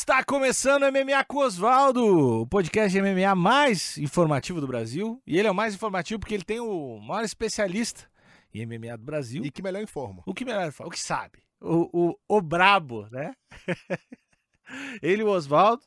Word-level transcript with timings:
Está 0.00 0.24
começando 0.24 0.84
o 0.84 0.90
MMA 0.90 1.22
com 1.26 1.40
Osvaldo, 1.40 2.40
o 2.40 2.46
podcast 2.46 2.90
de 2.90 3.02
MMA 3.02 3.34
mais 3.34 3.98
informativo 3.98 4.58
do 4.58 4.66
Brasil. 4.66 5.22
E 5.26 5.38
ele 5.38 5.46
é 5.46 5.50
o 5.50 5.54
mais 5.54 5.74
informativo 5.74 6.18
porque 6.18 6.32
ele 6.32 6.42
tem 6.42 6.58
o 6.58 6.98
maior 6.98 7.22
especialista 7.22 8.10
em 8.52 8.64
MMA 8.64 8.96
do 8.96 9.04
Brasil. 9.04 9.44
E 9.44 9.50
que 9.50 9.62
melhor 9.62 9.82
informa. 9.82 10.22
O 10.24 10.32
que 10.32 10.42
melhor 10.42 10.66
informa, 10.66 10.88
o 10.88 10.90
que 10.90 10.98
sabe. 10.98 11.40
O, 11.60 11.90
o, 11.92 12.18
o 12.26 12.40
brabo, 12.40 13.08
né? 13.10 13.34
ele, 15.02 15.22
o 15.22 15.28
Osvaldo. 15.28 15.82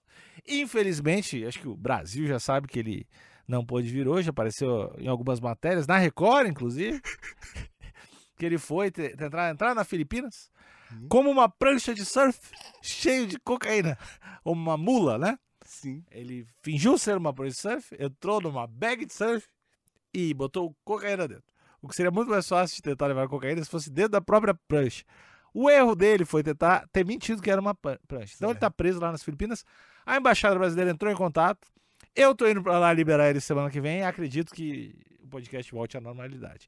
Infelizmente, 0.48 1.44
acho 1.44 1.59
que 1.59 1.68
o 1.68 1.76
Brasil 1.76 2.27
já 2.27 2.40
sabe 2.40 2.68
que 2.68 2.77
ele 2.77 3.08
não 3.48 3.66
pôde 3.66 3.90
vir 3.90 4.08
hoje, 4.08 4.30
apareceu 4.30 4.94
em 5.00 5.08
algumas 5.08 5.40
matérias, 5.40 5.88
na 5.88 5.98
Record, 5.98 6.48
inclusive. 6.48 7.02
que 8.38 8.45
ele 8.45 8.59
foi 8.59 8.91
tentar 8.91 9.50
entrar 9.50 9.73
na 9.73 9.84
Filipinas. 9.84 10.52
Como 11.10 11.30
uma 11.30 11.50
prancha 11.50 11.94
de 11.94 12.06
surf 12.06 12.40
cheio 12.82 13.28
de 13.28 13.40
cocaína. 13.40 13.98
Uma 14.46 14.78
mula, 14.78 15.18
né? 15.18 15.40
Sim. 15.66 16.04
Ele 16.12 16.46
fingiu 16.62 16.98
ser 16.98 17.16
uma 17.16 17.34
prancha 17.34 17.52
de 17.52 17.58
surf, 17.58 17.96
entrou 17.98 18.42
numa 18.42 18.68
bag 18.68 19.06
de 19.06 19.14
surf 19.14 19.48
e 20.14 20.34
botou 20.34 20.76
cocaína 20.84 21.28
dentro. 21.28 21.46
O 21.82 21.88
que 21.88 21.96
seria 21.96 22.12
muito 22.12 22.30
mais 22.30 22.48
fácil 22.48 22.76
de 22.76 22.82
tentar 22.82 23.08
levar 23.08 23.28
cocaína 23.28 23.64
se 23.64 23.70
fosse 23.70 23.90
dentro 23.90 24.12
da 24.12 24.22
própria 24.22 24.54
prancha. 24.68 25.04
O 25.54 25.70
erro 25.70 25.96
dele 25.96 26.26
foi 26.26 26.42
tentar 26.42 26.88
ter 26.92 27.05
mentido 27.05 27.41
que 27.41 27.52
era 27.52 27.62
uma 27.62 27.76
prancha. 27.76 28.34
Então 28.36 28.50
ele 28.50 28.58
está 28.58 28.72
preso 28.72 29.00
lá 29.00 29.12
nas 29.12 29.24
Filipinas. 29.24 29.64
A 30.05 30.18
embaixada 30.18 30.58
brasileira 30.58 30.91
entrou 30.91 31.12
em 31.12 31.16
contato. 31.16 31.68
Eu 32.16 32.36
tô 32.36 32.48
indo 32.48 32.62
para 32.64 32.80
lá 32.80 32.91
liberar 32.91 33.30
ele 33.30 33.40
semana 33.40 33.70
que 33.70 33.80
vem. 33.80 34.04
Acredito 34.04 34.54
que 34.54 34.96
o 35.22 35.28
podcast 35.28 35.72
volte 35.72 35.98
à 35.98 36.02
normalidade. 36.02 36.68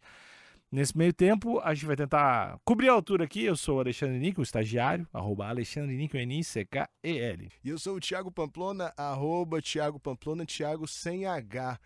Nesse 0.76 0.98
meio 0.98 1.14
tempo, 1.14 1.62
a 1.62 1.74
gente 1.74 1.86
vai 1.86 1.96
tentar 1.96 2.60
cobrir 2.66 2.90
a 2.90 2.92
altura 2.92 3.24
aqui. 3.24 3.46
Eu 3.46 3.56
sou 3.56 3.78
o 3.78 3.80
Alexandre 3.80 4.20
Nico, 4.20 4.42
estagiário, 4.42 5.08
arroba 5.14 5.48
Alexandre 5.48 5.96
Nico, 5.96 6.18
N-I-C-K-E-L. 6.18 7.50
E 7.64 7.70
eu 7.70 7.80
sou 7.80 7.96
o 7.96 8.00
Thiago 8.02 8.30
Pamplona, 8.30 8.94
arroba 8.98 9.62
Thiago 9.62 9.98
Pamplona, 9.98 10.46
Thiago 10.46 10.86
sem 10.86 11.26
H. 11.26 11.80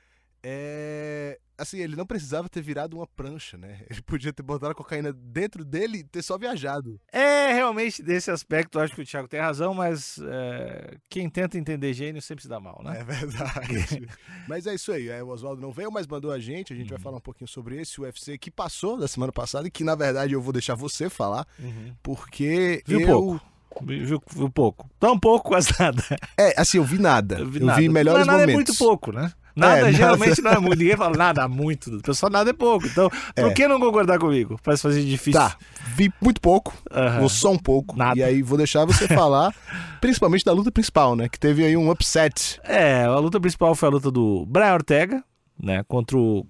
É... 0.44 1.40
Assim, 1.58 1.80
ele 1.80 1.98
não 1.98 2.06
precisava 2.06 2.48
ter 2.48 2.62
virado 2.62 2.96
uma 2.96 3.06
prancha, 3.06 3.58
né? 3.58 3.82
Ele 3.92 4.02
podia 4.02 4.32
ter 4.32 4.42
botado 4.42 4.72
a 4.72 4.76
cocaína 4.76 5.12
dentro 5.12 5.66
dele 5.66 5.98
e 5.98 6.04
ter 6.06 6.22
só 6.22 6.38
viajado. 6.38 6.98
É, 7.12 7.52
realmente, 7.52 8.02
desse 8.02 8.32
aspecto, 8.32 8.80
acho 8.80 8.96
que 8.96 9.02
o 9.02 9.06
Thiago 9.06 9.28
tem 9.28 9.42
razão, 9.42 9.74
mas 9.74 10.18
é... 10.24 10.96
quem 11.10 11.30
tenta 11.30 11.58
entender 11.58 11.94
gênio 11.94 12.22
sempre 12.22 12.44
se 12.44 12.48
dá 12.48 12.62
mal, 12.62 12.82
né? 12.82 13.02
É 13.02 13.04
verdade. 13.04 14.08
mas 14.48 14.66
é 14.68 14.74
isso 14.74 14.94
aí. 14.94 15.10
É, 15.10 15.22
o 15.22 15.28
Oswaldo 15.28 15.62
não 15.62 15.74
veio, 15.74 15.92
mas 15.92 16.08
mandou 16.08 16.32
a 16.32 16.40
gente. 16.40 16.72
A 16.72 16.76
gente 16.78 16.92
uhum. 16.92 16.96
vai 16.96 17.04
falar 17.04 17.18
um 17.18 17.22
pouquinho 17.22 17.50
sobre 17.50 17.82
esse 17.82 18.00
UFC 18.00 18.38
que 18.38 18.50
passou 18.50 18.98
da 18.98 19.08
semana 19.08 19.34
passada 19.34 19.68
e 19.68 19.72
que, 19.72 19.84
na 19.84 19.96
verdade, 19.96 20.32
eu 20.32 20.42
vou 20.42 20.54
deixar 20.54 20.76
você 20.76 21.10
falar, 21.10 21.46
uhum. 21.60 21.94
porque 22.02 22.82
Viu 22.88 23.02
eu... 23.02 23.08
pouco. 23.08 23.50
Viu, 23.82 24.22
viu 24.34 24.50
pouco. 24.50 24.90
Tão 25.00 25.20
pouco, 25.20 25.50
quase 25.50 25.70
nada. 25.80 26.04
É, 26.38 26.60
assim, 26.60 26.78
eu 26.78 26.84
vi 26.84 26.98
nada. 26.98 27.40
Eu 27.40 27.50
vi, 27.50 27.62
eu 27.62 27.76
vi 27.76 27.90
melhores 27.90 28.26
Mas 28.26 28.28
nada 28.28 28.40
momentos. 28.40 28.54
é 28.54 28.56
muito 28.56 28.78
pouco, 28.78 29.12
né? 29.12 29.32
Nada 29.60 29.90
é, 29.90 29.94
geralmente 29.94 30.42
nada... 30.42 30.56
não 30.56 30.64
é 30.64 30.68
muito. 30.68 30.80
Ninguém 30.80 30.98
fala 30.98 31.18
nada 31.18 31.48
muito. 31.48 31.98
O 31.98 32.02
pessoal 32.02 32.32
nada 32.32 32.50
é 32.50 32.54
pouco. 32.54 32.86
Então, 32.88 33.10
é. 33.36 33.42
por 33.42 33.54
que 33.54 33.68
não 33.68 33.80
concordar 33.80 34.18
comigo? 34.18 34.60
Para 34.62 34.78
fazer 34.78 35.04
difícil. 35.04 35.40
Tá, 35.40 35.56
vi 35.96 36.12
muito 36.22 36.42
pouco. 36.42 36.74
Uhum. 36.92 37.20
Vou 37.20 37.30
só 37.30 37.52
um 37.52 37.58
pouco. 37.58 37.96
Nada. 37.98 38.20
E 38.20 38.24
aí 38.24 38.42
vou 38.42 38.58
deixar 38.58 38.86
você 38.86 39.08
falar, 39.10 39.54
principalmente 40.02 40.46
da 40.46 40.52
luta 40.52 40.72
principal, 40.72 41.16
né? 41.16 41.28
Que 41.30 41.40
teve 41.40 41.64
aí 41.64 41.76
um 41.76 41.92
upset. 41.92 42.60
É, 42.64 43.04
a 43.04 43.18
luta 43.18 43.40
principal 43.40 43.76
foi 43.76 43.90
a 43.90 43.92
luta 43.92 44.10
do 44.10 44.46
Brian 44.46 44.74
Ortega, 44.74 45.24
né? 45.62 45.84
Contra 45.88 46.18
o. 46.18 46.46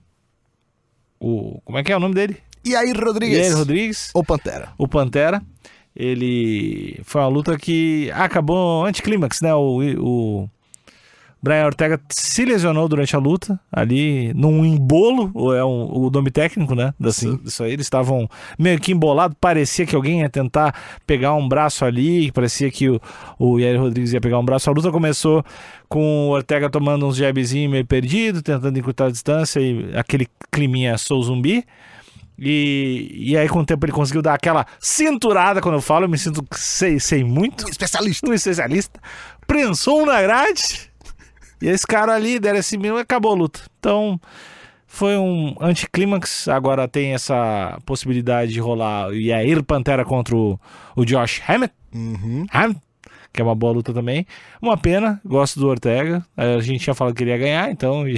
o 1.19 1.61
como 1.65 1.77
é 1.77 1.83
que 1.83 1.91
é 1.91 1.97
o 1.97 1.99
nome 1.99 2.15
dele? 2.15 2.37
E 2.63 2.75
aí, 2.75 2.91
Rodrigues. 2.91 3.37
E 3.37 3.41
aí, 3.41 3.49
Rodrigues. 3.51 4.09
O 4.13 4.23
Pantera. 4.23 4.73
O 4.77 4.87
Pantera. 4.87 5.41
Ele. 5.95 6.99
Foi 7.03 7.21
uma 7.21 7.27
luta 7.27 7.57
que 7.57 8.11
acabou 8.13 8.85
anticlímax, 8.85 9.41
né? 9.41 9.53
O. 9.53 9.79
o 9.97 10.49
Brian 11.41 11.65
Ortega 11.65 11.99
se 12.09 12.43
lesionou 12.43 12.87
durante 12.89 13.15
a 13.15 13.19
luta, 13.19 13.59
ali 13.71 14.33
num 14.33 14.65
embolo, 14.65 15.31
ou 15.33 15.55
é 15.55 15.63
um, 15.63 15.89
o 15.89 16.09
nome 16.09 16.29
técnico, 16.29 16.75
né? 16.75 16.93
Assim, 17.01 17.39
isso 17.45 17.63
aí, 17.63 17.71
eles 17.71 17.85
estavam 17.85 18.29
meio 18.57 18.77
que 18.79 18.91
embolados, 18.91 19.37
parecia 19.39 19.85
que 19.85 19.95
alguém 19.95 20.19
ia 20.21 20.29
tentar 20.29 20.75
pegar 21.07 21.33
um 21.35 21.47
braço 21.47 21.85
ali, 21.85 22.29
parecia 22.33 22.69
que 22.69 22.89
o, 22.89 22.99
o 23.37 23.57
Yair 23.57 23.79
Rodrigues 23.79 24.11
ia 24.11 24.19
pegar 24.19 24.37
um 24.37 24.43
braço. 24.43 24.69
A 24.69 24.73
luta 24.73 24.91
começou 24.91 25.43
com 25.87 26.27
o 26.27 26.31
Ortega 26.31 26.69
tomando 26.69 27.07
uns 27.07 27.15
jabzinhos 27.15 27.71
meio 27.71 27.85
perdido, 27.85 28.41
tentando 28.41 28.77
encurtar 28.77 29.05
a 29.05 29.11
distância 29.11 29.61
e 29.61 29.91
aquele 29.95 30.27
climinha 30.51 30.97
sou 30.97 31.23
zumbi. 31.23 31.65
E, 32.37 33.11
e 33.13 33.37
aí, 33.37 33.49
com 33.49 33.59
o 33.59 33.65
tempo, 33.65 33.85
ele 33.85 33.91
conseguiu 33.91 34.21
dar 34.21 34.33
aquela 34.33 34.65
cinturada. 34.79 35.59
Quando 35.61 35.75
eu 35.75 35.81
falo, 35.81 36.05
eu 36.05 36.09
me 36.09 36.17
sinto 36.17 36.45
sei, 36.51 36.97
sei 36.97 37.21
muito. 37.21 37.65
Um 37.65 37.69
especialista. 37.69 38.29
Um 38.29 38.33
especialista. 38.33 38.99
Prensou 39.45 40.03
um 40.03 40.05
na 40.05 40.21
grade 40.21 40.88
e 41.61 41.67
esse 41.67 41.85
cara 41.85 42.15
ali 42.15 42.39
deram 42.39 42.59
esse 42.59 42.77
mínimo 42.77 42.97
e 42.97 43.01
acabou 43.01 43.31
a 43.31 43.35
luta. 43.35 43.61
Então, 43.79 44.19
foi 44.87 45.17
um 45.17 45.55
anticlímax. 45.61 46.47
Agora 46.47 46.87
tem 46.87 47.13
essa 47.13 47.79
possibilidade 47.85 48.51
de 48.53 48.59
rolar 48.59 49.09
o 49.09 49.13
Yair 49.13 49.63
Pantera 49.63 50.03
contra 50.03 50.35
o, 50.35 50.59
o 50.95 51.05
Josh 51.05 51.41
Hammett. 51.47 51.73
Uhum. 51.93 52.45
Hammett 52.51 52.81
que 53.31 53.41
é 53.41 53.43
uma 53.43 53.53
boa 53.53 53.73
luta 53.73 53.93
também. 53.93 54.25
Uma 54.59 54.75
pena, 54.75 55.21
gosto 55.23 55.59
do 55.59 55.67
Ortega. 55.67 56.25
A 56.35 56.59
gente 56.61 56.83
tinha 56.83 56.95
falado 56.95 57.13
que 57.13 57.23
ele 57.23 57.29
ia 57.29 57.37
ganhar, 57.37 57.71
então 57.71 58.03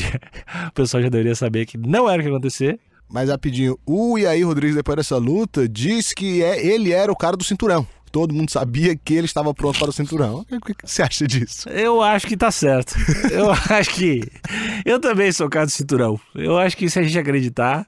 o 0.68 0.72
pessoal 0.74 1.04
já 1.04 1.10
deveria 1.10 1.36
saber 1.36 1.66
que 1.66 1.78
não 1.78 2.10
era 2.10 2.22
o 2.22 2.24
que 2.24 2.30
ia 2.30 2.36
acontecer. 2.36 2.80
Mas 3.10 3.30
rapidinho, 3.30 3.78
o 3.86 4.18
Yair 4.18 4.48
Rodrigues, 4.48 4.78
depois 4.78 4.96
dessa 4.96 5.18
luta, 5.18 5.68
disse 5.68 6.16
que 6.16 6.42
é, 6.42 6.66
ele 6.66 6.94
era 6.94 7.12
o 7.12 7.16
cara 7.16 7.36
do 7.36 7.44
cinturão 7.44 7.86
todo 8.12 8.34
mundo 8.34 8.52
sabia 8.52 8.96
que 8.96 9.14
ele 9.14 9.26
estava 9.26 9.54
pronto 9.54 9.80
para 9.80 9.90
o 9.90 9.94
cinturão. 9.94 10.46
O 10.52 10.60
que 10.60 10.76
você 10.84 11.02
acha 11.02 11.26
disso? 11.26 11.70
Eu 11.70 12.02
acho 12.02 12.28
que 12.28 12.36
tá 12.36 12.52
certo. 12.52 12.94
Eu 13.32 13.50
acho 13.52 13.90
que. 13.92 14.22
Eu 14.86 15.00
também 15.00 15.32
sou 15.32 15.48
o 15.48 15.50
cara 15.50 15.66
do 15.66 15.72
cinturão. 15.72 16.20
Eu 16.36 16.58
acho 16.58 16.76
que 16.76 16.90
se 16.90 17.00
a 17.00 17.04
gente 17.04 17.18
acreditar. 17.18 17.88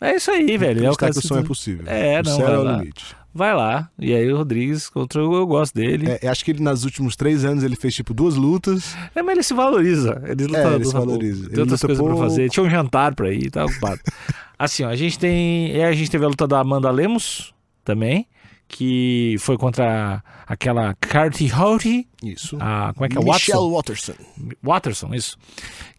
É 0.00 0.16
isso 0.16 0.30
aí, 0.30 0.56
velho. 0.56 0.84
É 0.84 0.90
o 0.90 0.96
cara 0.96 1.12
que 1.12 1.18
o 1.18 1.22
sonho 1.22 1.40
é 1.40 1.46
possível. 1.46 1.84
É, 1.86 2.22
não. 2.22 2.32
O 2.32 2.36
céu 2.36 2.48
é 2.48 2.58
o 2.58 2.76
limite. 2.78 3.16
Vai 3.34 3.54
lá. 3.54 3.90
E 3.98 4.14
aí 4.14 4.32
o 4.32 4.36
Rodrigues 4.38 4.88
contra 4.88 5.20
eu, 5.20 5.32
eu 5.32 5.46
gosto 5.46 5.74
dele. 5.74 6.18
É, 6.22 6.28
acho 6.28 6.44
que 6.44 6.52
ele, 6.52 6.62
nos 6.62 6.84
últimos 6.84 7.14
três 7.16 7.44
anos, 7.44 7.62
ele 7.62 7.76
fez 7.76 7.94
tipo 7.94 8.14
duas 8.14 8.34
lutas. 8.34 8.96
É, 9.14 9.22
mas 9.22 9.34
ele 9.34 9.42
se 9.42 9.54
valoriza. 9.54 10.22
Ele, 10.26 10.46
luta, 10.46 10.58
é, 10.58 10.74
ele 10.74 10.84
se 10.84 10.92
valoriza. 10.92 11.50
Tem 11.50 11.60
outras 11.60 11.80
coisas 11.80 11.98
pouco. 11.98 12.16
pra 12.16 12.28
fazer. 12.28 12.48
Tinha 12.48 12.64
um 12.64 12.70
jantar 12.70 13.14
pra 13.14 13.30
ir, 13.30 13.50
tá 13.50 13.64
ocupado. 13.64 14.00
assim, 14.58 14.84
ó, 14.84 14.88
a 14.88 14.96
gente 14.96 15.18
tem. 15.18 15.72
É, 15.72 15.84
a 15.84 15.92
gente 15.92 16.10
teve 16.10 16.24
a 16.24 16.28
luta 16.28 16.46
da 16.46 16.60
Amanda 16.60 16.90
Lemos 16.90 17.54
também 17.84 18.26
que 18.70 19.34
foi 19.40 19.58
contra 19.58 20.22
aquela 20.46 20.94
Carty 20.94 21.52
Houghty. 21.52 22.08
Isso. 22.22 22.56
A, 22.60 22.92
como 22.94 23.04
é 23.04 23.08
que 23.08 23.18
é? 23.18 23.20
Michelle 23.20 23.68
Watson. 23.70 24.14
Watterson, 24.62 25.14
isso. 25.14 25.36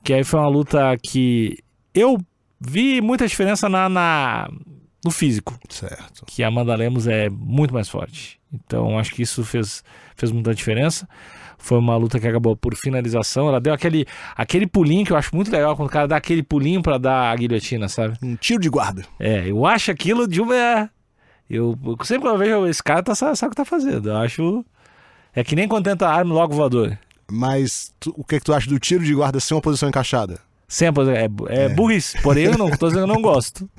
Que 0.03 0.13
aí 0.13 0.23
foi 0.23 0.39
uma 0.39 0.47
luta 0.47 0.97
que 1.03 1.59
eu 1.93 2.17
vi 2.59 3.01
muita 3.01 3.27
diferença 3.27 3.67
na, 3.67 3.89
na 3.89 4.49
no 5.03 5.11
físico. 5.11 5.59
Certo. 5.67 6.23
Que 6.25 6.43
a 6.43 6.47
Amanda 6.47 6.73
Lemos 6.73 7.07
é 7.07 7.29
muito 7.29 7.73
mais 7.73 7.89
forte. 7.89 8.39
Então 8.53 8.97
acho 8.97 9.13
que 9.13 9.21
isso 9.21 9.43
fez, 9.43 9.83
fez 10.15 10.31
muita 10.31 10.55
diferença. 10.55 11.07
Foi 11.57 11.77
uma 11.77 11.95
luta 11.97 12.19
que 12.19 12.27
acabou 12.27 12.55
por 12.55 12.73
finalização. 12.75 13.49
Ela 13.49 13.59
deu 13.59 13.73
aquele, 13.73 14.05
aquele 14.35 14.65
pulinho 14.65 15.05
que 15.05 15.11
eu 15.11 15.17
acho 15.17 15.35
muito 15.35 15.51
legal 15.51 15.75
quando 15.75 15.89
o 15.89 15.91
cara 15.91 16.07
dá 16.07 16.15
aquele 16.15 16.41
pulinho 16.41 16.81
para 16.81 16.97
dar 16.97 17.31
a 17.31 17.35
guilhotina, 17.35 17.89
sabe? 17.89 18.17
Um 18.23 18.35
tiro 18.35 18.61
de 18.61 18.69
guarda. 18.69 19.03
É, 19.19 19.49
eu 19.49 19.65
acho 19.65 19.91
aquilo 19.91 20.27
de 20.27 20.41
uma 20.41 20.89
eu, 21.51 21.77
sempre 22.03 22.21
que 22.21 22.33
eu 22.33 22.37
vejo 22.37 22.65
esse 22.67 22.81
cara, 22.81 23.03
tá, 23.03 23.13
sabe 23.13 23.33
o 23.33 23.49
que 23.49 23.55
tá 23.55 23.65
fazendo. 23.65 24.09
Eu 24.09 24.17
acho. 24.17 24.65
É 25.35 25.43
que 25.43 25.55
nem 25.55 25.67
quando 25.67 25.83
tenta 25.83 26.07
arma 26.07 26.33
logo 26.33 26.55
voador. 26.55 26.97
Mas 27.29 27.93
tu, 27.99 28.13
o 28.17 28.23
que, 28.23 28.35
é 28.35 28.39
que 28.39 28.45
tu 28.45 28.53
acha 28.53 28.69
do 28.69 28.79
tiro 28.79 29.03
de 29.03 29.13
guarda 29.13 29.39
sem 29.39 29.55
uma 29.55 29.61
posição 29.61 29.89
encaixada? 29.89 30.39
Sem 30.67 30.87
a 30.87 30.93
posição. 30.93 31.17
É, 31.17 31.25
é, 31.49 31.63
é. 31.65 31.69
burrice. 31.69 32.21
Porém, 32.21 32.45
eu 32.45 32.57
não 32.57 32.69
tô 32.71 32.87
dizendo 32.87 33.05
que 33.05 33.11
eu 33.11 33.15
não 33.15 33.21
gosto. 33.21 33.69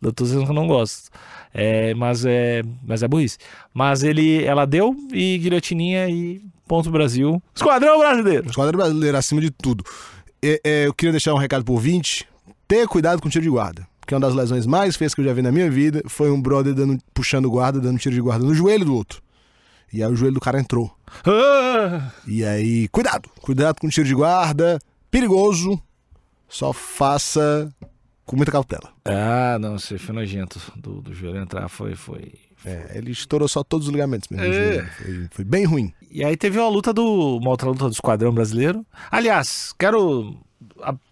Não 0.00 0.10
tô 0.10 0.24
dizendo 0.24 0.44
que 0.44 0.50
eu 0.50 0.54
não 0.54 0.66
gosto. 0.66 1.10
É, 1.52 1.92
mas 1.94 2.24
é. 2.24 2.62
Mas 2.82 3.02
é 3.02 3.08
burrice. 3.08 3.36
Mas 3.74 4.02
ele. 4.02 4.42
Ela 4.44 4.66
deu 4.66 4.96
e 5.12 5.36
guilhotininha 5.38 6.08
e 6.08 6.40
ponto 6.66 6.90
Brasil. 6.90 7.42
Esquadrão 7.54 7.98
brasileiro! 7.98 8.48
Esquadrão 8.48 8.78
brasileiro 8.78 9.16
acima 9.18 9.40
de 9.40 9.50
tudo. 9.50 9.84
É, 10.42 10.60
é, 10.64 10.86
eu 10.86 10.94
queria 10.94 11.12
deixar 11.12 11.34
um 11.34 11.38
recado 11.38 11.64
pro 11.64 11.74
ouvinte. 11.74 12.26
Tenha 12.66 12.86
cuidado 12.86 13.20
com 13.20 13.28
o 13.28 13.30
tiro 13.30 13.44
de 13.44 13.50
guarda 13.50 13.86
que 14.06 14.14
é 14.14 14.16
uma 14.16 14.26
das 14.26 14.34
lesões 14.34 14.66
mais 14.66 14.96
feias 14.96 15.14
que 15.14 15.20
eu 15.20 15.24
já 15.24 15.32
vi 15.32 15.42
na 15.42 15.50
minha 15.50 15.70
vida, 15.70 16.02
foi 16.06 16.30
um 16.30 16.40
brother 16.40 16.72
dando, 16.72 16.98
puxando 17.12 17.50
guarda, 17.50 17.80
dando 17.80 17.98
tiro 17.98 18.14
de 18.14 18.20
guarda 18.20 18.44
no 18.44 18.54
joelho 18.54 18.84
do 18.84 18.94
outro. 18.94 19.20
E 19.92 20.02
aí 20.02 20.10
o 20.10 20.16
joelho 20.16 20.34
do 20.34 20.40
cara 20.40 20.60
entrou. 20.60 20.94
Ah! 21.24 22.12
E 22.26 22.44
aí, 22.44 22.88
cuidado, 22.88 23.28
cuidado 23.40 23.80
com 23.80 23.88
o 23.88 23.90
tiro 23.90 24.06
de 24.06 24.14
guarda, 24.14 24.78
perigoso, 25.10 25.80
só 26.48 26.72
faça 26.72 27.68
com 28.24 28.36
muita 28.36 28.52
cautela. 28.52 28.92
Ah, 29.04 29.58
não, 29.60 29.78
você 29.78 29.98
foi 29.98 30.14
nojento 30.14 30.60
do, 30.76 31.00
do 31.00 31.12
joelho 31.12 31.38
entrar, 31.38 31.68
foi, 31.68 31.96
foi, 31.96 32.32
É, 32.64 32.92
ele 32.94 33.10
estourou 33.10 33.48
só 33.48 33.64
todos 33.64 33.88
os 33.88 33.92
ligamentos 33.92 34.28
mesmo. 34.28 34.46
É. 34.46 34.84
Foi, 34.84 35.28
foi, 35.30 35.44
bem 35.44 35.64
ruim. 35.64 35.92
E 36.10 36.24
aí 36.24 36.36
teve 36.36 36.58
uma 36.58 36.68
luta 36.68 36.92
do. 36.92 37.38
uma 37.38 37.50
outra 37.50 37.68
luta 37.68 37.86
do 37.86 37.92
Esquadrão 37.92 38.32
Brasileiro. 38.32 38.84
Aliás, 39.10 39.72
quero 39.78 40.36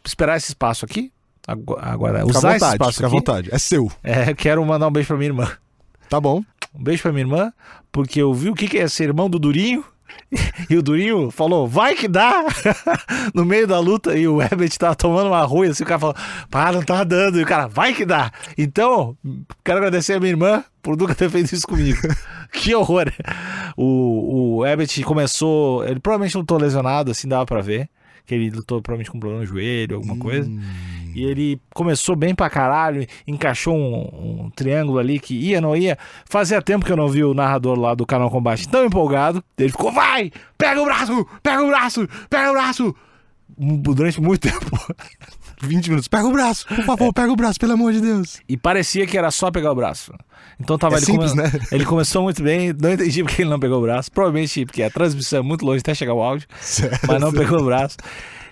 esperar 0.04 0.36
esse 0.36 0.48
espaço 0.48 0.84
aqui 0.84 1.12
Agora, 1.46 2.20
fica 2.20 2.38
usar 2.38 2.52
vontade, 2.52 2.64
esse 2.64 2.72
espaço 2.72 2.92
fica 2.94 3.06
à 3.06 3.10
vontade. 3.10 3.48
É 3.52 3.58
seu. 3.58 3.90
É, 4.02 4.34
quero 4.34 4.64
mandar 4.64 4.88
um 4.88 4.92
beijo 4.92 5.08
pra 5.08 5.16
minha 5.16 5.28
irmã. 5.28 5.50
Tá 6.08 6.20
bom. 6.20 6.42
Um 6.74 6.82
beijo 6.82 7.02
pra 7.02 7.12
minha 7.12 7.22
irmã, 7.24 7.52
porque 7.92 8.20
eu 8.20 8.32
vi 8.32 8.50
o 8.50 8.54
que 8.54 8.78
é 8.78 8.88
ser 8.88 9.04
irmão 9.04 9.28
do 9.28 9.38
Durinho 9.38 9.84
E 10.68 10.76
o 10.76 10.82
Durinho 10.82 11.30
falou, 11.30 11.66
vai 11.66 11.94
que 11.94 12.08
dá! 12.08 12.44
no 13.34 13.44
meio 13.44 13.66
da 13.66 13.78
luta, 13.78 14.16
e 14.16 14.26
o 14.26 14.40
Herbert 14.40 14.76
tava 14.78 14.94
tomando 14.94 15.28
uma 15.28 15.42
ruim, 15.42 15.68
assim, 15.68 15.82
o 15.82 15.86
cara 15.86 15.98
falou, 15.98 16.16
pá, 16.50 16.72
não 16.72 16.82
tá 16.82 17.04
dando. 17.04 17.38
E 17.38 17.42
o 17.42 17.46
cara, 17.46 17.66
vai 17.66 17.94
que 17.94 18.04
dá! 18.04 18.30
Então, 18.56 19.16
quero 19.64 19.78
agradecer 19.78 20.14
a 20.14 20.20
minha 20.20 20.30
irmã 20.30 20.64
por 20.82 20.96
nunca 20.96 21.14
ter 21.14 21.30
feito 21.30 21.52
isso 21.52 21.66
comigo. 21.66 22.00
que 22.52 22.74
horror! 22.74 23.12
O, 23.76 24.58
o 24.58 24.66
Herbert 24.66 24.88
começou, 25.04 25.84
ele 25.84 26.00
provavelmente 26.00 26.36
lutou 26.36 26.58
lesionado, 26.58 27.10
assim, 27.10 27.28
dava 27.28 27.46
pra 27.46 27.60
ver. 27.60 27.88
Que 28.26 28.34
ele 28.34 28.48
lutou 28.48 28.80
provavelmente 28.80 29.10
com 29.10 29.18
um 29.18 29.20
problema 29.20 29.42
no 29.42 29.46
joelho, 29.46 29.96
alguma 29.96 30.16
coisa. 30.16 30.50
E 31.14 31.24
ele 31.24 31.60
começou 31.72 32.16
bem 32.16 32.34
pra 32.34 32.50
caralho, 32.50 33.06
encaixou 33.26 33.74
um, 33.74 34.44
um 34.44 34.50
triângulo 34.50 34.98
ali 34.98 35.18
que 35.18 35.34
ia, 35.34 35.60
não 35.60 35.76
ia. 35.76 35.96
Fazia 36.28 36.60
tempo 36.60 36.84
que 36.84 36.92
eu 36.92 36.96
não 36.96 37.08
vi 37.08 37.22
o 37.22 37.34
narrador 37.34 37.78
lá 37.78 37.94
do 37.94 38.04
canal 38.04 38.30
Combate 38.30 38.68
tão 38.68 38.84
empolgado. 38.84 39.42
Ele 39.56 39.70
ficou, 39.70 39.92
vai! 39.92 40.30
Pega 40.58 40.82
o 40.82 40.84
braço! 40.84 41.26
Pega 41.42 41.62
o 41.62 41.68
braço! 41.68 42.08
Pega 42.28 42.50
o 42.50 42.52
braço! 42.52 42.94
Durante 43.56 44.20
muito 44.20 44.40
tempo. 44.50 44.94
20 45.62 45.88
minutos. 45.88 46.08
Pega 46.08 46.26
o 46.26 46.32
braço, 46.32 46.66
por 46.66 46.84
favor, 46.84 47.12
pega 47.12 47.32
o 47.32 47.36
braço, 47.36 47.58
pelo 47.58 47.72
amor 47.72 47.92
de 47.92 48.00
Deus. 48.00 48.40
E 48.48 48.56
parecia 48.56 49.06
que 49.06 49.16
era 49.16 49.30
só 49.30 49.50
pegar 49.50 49.70
o 49.72 49.74
braço. 49.74 50.12
Então 50.58 50.76
tava 50.78 50.96
É 50.96 50.98
ele 50.98 51.06
simples, 51.06 51.34
né? 51.34 51.50
Ele 51.72 51.84
começou 51.84 52.22
muito 52.22 52.42
bem, 52.42 52.72
não 52.72 52.92
entendi 52.92 53.22
porque 53.22 53.42
ele 53.42 53.50
não 53.50 53.58
pegou 53.58 53.78
o 53.78 53.82
braço. 53.82 54.10
Provavelmente 54.10 54.66
porque 54.66 54.82
a 54.82 54.90
transmissão 54.90 55.40
é 55.40 55.42
muito 55.42 55.64
longe 55.64 55.80
até 55.80 55.94
chegar 55.94 56.14
o 56.14 56.22
áudio, 56.22 56.46
mas 57.06 57.20
não 57.20 57.32
pegou 57.32 57.60
o 57.60 57.64
braço. 57.64 57.96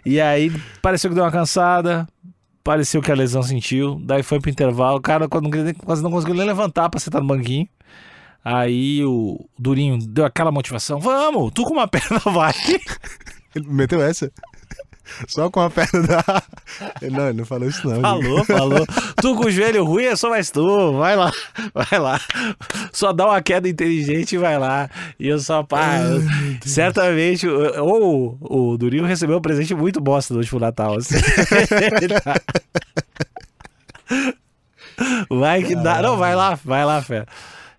E 0.04 0.20
aí 0.20 0.52
pareceu 0.80 1.10
que 1.10 1.14
deu 1.14 1.24
uma 1.24 1.30
cansada, 1.30 2.08
pareceu 2.64 3.00
que 3.02 3.10
a 3.10 3.14
lesão 3.14 3.42
sentiu, 3.42 4.00
daí 4.04 4.22
foi 4.22 4.40
pro 4.40 4.50
intervalo, 4.50 4.98
o 4.98 5.00
cara 5.00 5.28
quase 5.28 6.02
não- 6.02 6.10
conseguiu 6.10 6.34
nem 6.34 6.46
levantar 6.46 6.88
pra 6.88 7.00
sentar 7.00 7.20
no 7.20 7.26
banquinho. 7.26 7.68
Aí 8.44 9.04
o 9.04 9.38
Durinho 9.58 9.98
deu 9.98 10.24
aquela 10.24 10.50
motivação, 10.50 10.98
vamos, 10.98 11.52
tu 11.54 11.64
com 11.64 11.74
uma 11.74 11.86
perna 11.88 12.18
vai. 12.18 12.52
Ele 13.54 13.66
meteu 13.68 14.02
essa. 14.02 14.30
Só 15.28 15.50
com 15.50 15.60
a 15.60 15.70
perna 15.70 16.02
da. 16.06 16.42
Não, 17.10 17.28
ele 17.28 17.38
não 17.38 17.44
falou 17.44 17.68
isso, 17.68 17.86
não. 17.88 18.00
Falou, 18.00 18.44
falou. 18.44 18.86
Tu 19.20 19.34
com 19.36 19.46
o 19.46 19.50
joelho 19.50 19.84
ruim 19.84 20.04
é 20.04 20.16
só 20.16 20.30
mais 20.30 20.50
tu. 20.50 20.92
Vai 20.98 21.16
lá, 21.16 21.32
vai 21.74 21.98
lá. 22.00 22.20
Só 22.92 23.12
dá 23.12 23.26
uma 23.26 23.40
queda 23.42 23.68
inteligente 23.68 24.32
e 24.34 24.38
vai 24.38 24.58
lá. 24.58 24.88
E 25.18 25.28
eu 25.28 25.38
só, 25.38 25.62
pá. 25.62 25.98
eu- 25.98 26.22
certamente, 26.68 27.46
ou 27.48 28.36
o 28.40 28.76
Durinho 28.78 29.04
recebeu 29.04 29.38
um 29.38 29.42
presente 29.42 29.74
muito 29.74 30.00
bosta 30.00 30.32
no 30.34 30.40
último 30.40 30.60
Natal. 30.60 30.96
assim. 30.96 31.16
vai 35.30 35.62
que 35.62 35.74
dá. 35.74 36.02
Não, 36.02 36.16
vai 36.16 36.34
lá, 36.34 36.58
vai 36.64 36.84
lá, 36.84 37.02
fé. 37.02 37.24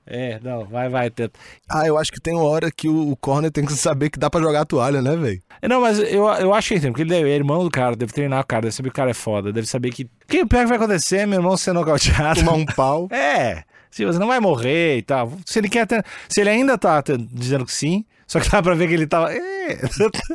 É, 0.05 0.39
não, 0.43 0.65
vai, 0.65 0.89
vai, 0.89 1.09
tenta. 1.09 1.39
Ah, 1.69 1.87
eu 1.87 1.97
acho 1.97 2.11
que 2.11 2.19
tem 2.19 2.33
uma 2.33 2.43
hora 2.43 2.69
que 2.69 2.89
o, 2.89 3.11
o 3.11 3.15
corner 3.15 3.49
tem 3.51 3.65
que 3.65 3.73
saber 3.73 4.09
que 4.09 4.19
dá 4.19 4.29
pra 4.29 4.41
jogar 4.41 4.61
a 4.61 4.65
toalha, 4.65 5.01
né, 5.01 5.15
velho? 5.15 5.41
Não, 5.67 5.79
mas 5.79 5.97
eu, 5.99 6.27
eu 6.27 6.53
acho 6.53 6.69
que 6.69 6.75
entendo, 6.75 6.91
porque 6.91 7.03
ele 7.03 7.15
é 7.15 7.35
irmão 7.35 7.63
do 7.63 7.71
cara, 7.71 7.95
deve 7.95 8.11
treinar 8.11 8.41
o 8.41 8.45
cara, 8.45 8.63
deve 8.63 8.75
saber 8.75 8.89
que 8.89 8.93
o 8.93 8.95
cara 8.95 9.11
é 9.11 9.13
foda, 9.13 9.53
deve 9.53 9.67
saber 9.67 9.91
que. 9.91 10.09
Que 10.27 10.45
pior 10.45 10.63
que 10.63 10.67
vai 10.67 10.77
acontecer, 10.77 11.25
meu 11.25 11.39
irmão 11.39 11.55
ser 11.55 11.73
nocauteado? 11.73 12.39
Tomar 12.39 12.53
um 12.53 12.65
pau. 12.65 13.07
É, 13.13 13.63
se 13.89 14.03
você 14.03 14.17
não 14.17 14.27
vai 14.27 14.39
morrer 14.39 14.97
e 14.97 15.01
tal. 15.03 15.31
Se 15.45 15.59
ele 15.59 15.69
quer 15.69 15.85
ter, 15.85 16.03
se 16.27 16.41
ele 16.41 16.49
ainda 16.49 16.77
tá 16.77 17.01
dizendo 17.31 17.65
que 17.65 17.71
sim, 17.71 18.03
só 18.27 18.39
que 18.39 18.49
dá 18.49 18.61
pra 18.61 18.73
ver 18.73 18.87
que 18.87 18.93
ele 18.93 19.07
tava. 19.07 19.31
É, 19.33 19.79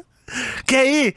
quer 0.64 0.86
ir? 0.86 1.14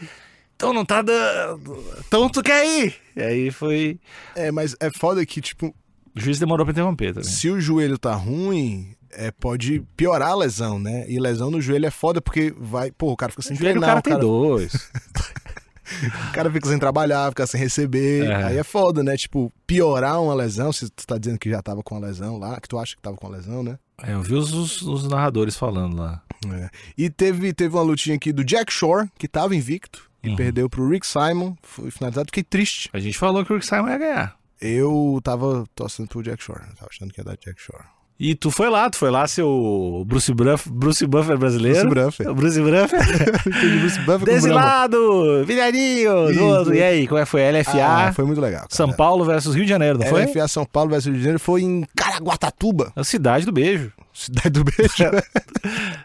Então 0.56 0.74
não 0.74 0.84
tá 0.84 1.02
dando. 1.02 1.84
Então 2.08 2.30
tu 2.30 2.44
quer 2.44 2.66
ir? 2.66 2.96
E 3.16 3.22
aí 3.22 3.52
foi. 3.52 4.00
É, 4.36 4.52
mas 4.52 4.76
é 4.80 4.90
foda 4.90 5.26
que, 5.26 5.42
tipo, 5.42 5.74
O 6.16 6.20
juiz 6.20 6.40
demorou 6.40 6.66
pra 6.66 6.72
interromper 6.74 7.14
também. 7.14 7.30
se 7.30 7.50
o 7.50 7.60
joelho 7.62 7.98
tá 7.98 8.14
ruim, 8.14 8.94
é, 9.12 9.32
pode 9.32 9.82
piorar 9.96 10.30
a 10.32 10.36
lesão, 10.36 10.78
né? 10.80 11.06
E 11.10 11.20
lesão 11.20 11.50
no 11.52 11.62
joelho 11.62 11.86
é 11.86 11.92
foda 11.92 12.22
porque 12.22 12.54
vai. 12.58 12.92
Pô, 12.92 13.12
o 13.12 13.18
cara 13.18 13.32
fica 13.32 13.42
sem 13.42 13.56
O 13.56 13.60
joelho, 13.60 13.78
o 13.78 13.82
treinar, 13.82 13.90
cara 13.90 14.02
tem 14.02 14.20
dois. 14.20 14.74
o 16.30 16.32
cara 16.34 16.52
fica 16.52 16.68
sem 16.68 16.80
trabalhar, 16.80 17.30
fica 17.30 17.46
sem 17.48 17.60
receber. 17.60 18.26
É. 18.30 18.44
Aí 18.46 18.58
é 18.58 18.64
foda, 18.64 19.04
né? 19.04 19.16
Tipo, 19.18 19.52
piorar 19.68 20.22
uma 20.22 20.34
lesão, 20.34 20.72
se 20.72 20.90
tu 20.90 21.06
tá 21.06 21.18
dizendo 21.18 21.40
que 21.40 21.50
já 21.50 21.62
tava 21.62 21.84
com 21.84 21.96
uma 21.96 22.08
lesão 22.08 22.38
lá, 22.38 22.60
que 22.60 22.68
tu 22.68 22.78
acha 22.78 22.96
que 22.96 23.02
tava 23.02 23.16
com 23.18 23.28
uma 23.28 23.36
lesão, 23.38 23.64
né? 23.64 23.78
É, 24.04 24.14
eu 24.14 24.22
vi 24.22 24.34
os, 24.34 24.52
os- 24.54 24.82
os 24.82 25.08
narradores 25.08 25.56
falando 25.56 25.98
lá. 25.98 26.22
É. 26.52 26.70
E 26.98 27.10
teve, 27.10 27.54
teve 27.54 27.76
uma 27.76 27.84
lutinha 27.84 28.16
aqui 28.16 28.34
do 28.34 28.44
Jack 28.44 28.72
Shore, 28.74 29.08
que 29.18 29.28
tava 29.28 29.56
invicto, 29.56 30.10
e 30.24 30.30
Uhum. 30.30 30.36
perdeu 30.36 30.70
pro 30.70 30.88
Rick 30.90 31.06
Simon, 31.06 31.56
foi 31.62 31.92
finalizado, 31.92 32.28
fiquei 32.28 32.44
triste. 32.44 32.90
A 32.94 33.00
gente 33.00 33.18
falou 33.18 33.46
que 33.46 33.52
o 33.52 33.56
Rick 33.56 33.66
Simon 33.68 33.90
ia 33.90 33.98
ganhar. 33.98 34.36
Eu 34.62 35.20
tava 35.24 35.66
torcendo 35.76 36.08
pro 36.10 36.22
Jack 36.24 36.44
Shore, 36.44 36.60
eu 36.70 36.76
tava 36.76 36.90
achando 36.92 37.12
que 37.12 37.20
ia 37.20 37.24
dar 37.26 37.36
Jack 37.38 37.60
Shore. 37.62 37.84
E 38.24 38.36
tu 38.36 38.52
foi 38.52 38.70
lá, 38.70 38.88
tu 38.88 38.98
foi 38.98 39.10
lá 39.10 39.28
ser 39.28 39.42
o 39.42 40.04
Bruce, 40.06 40.32
Bruff, 40.32 40.70
Bruce 40.70 41.04
Buffer 41.08 41.40
brasileiro. 41.40 41.90
Bruce 41.90 42.22
Buffer. 42.22 42.30
Bruce 42.36 42.62
Buffer. 42.62 43.80
Bruce 43.80 44.00
Buffer 44.02 44.26
Desse 44.26 44.48
lado, 44.48 45.44
Vilharinho. 45.44 46.26
do 46.28 46.32
Isso. 46.32 46.44
outro. 46.44 46.76
E 46.76 46.84
aí, 46.84 47.08
como 47.08 47.20
é 47.20 47.24
que 47.24 47.30
foi? 47.30 47.42
LFA, 47.52 47.84
Ah, 47.84 48.14
foi 48.14 48.24
muito 48.24 48.40
legal. 48.40 48.60
Cara. 48.62 48.76
São 48.76 48.94
Paulo 48.94 49.26
versus 49.26 49.56
Rio 49.56 49.64
de 49.64 49.70
Janeiro, 49.72 49.98
não 49.98 50.06
foi? 50.06 50.26
LFA 50.26 50.48
São 50.48 50.66
Paulo 50.66 50.92
versus 50.92 51.06
Rio 51.08 51.16
de 51.16 51.22
Janeiro 51.22 51.40
foi 51.40 51.64
em 51.64 51.84
Caraguatatuba, 51.96 52.94
A 52.96 53.04
cidade 53.04 53.44
do 53.44 53.52
beijo. 53.52 53.92
cidade 54.14 54.52
do 54.52 54.64
beijo. 54.66 55.04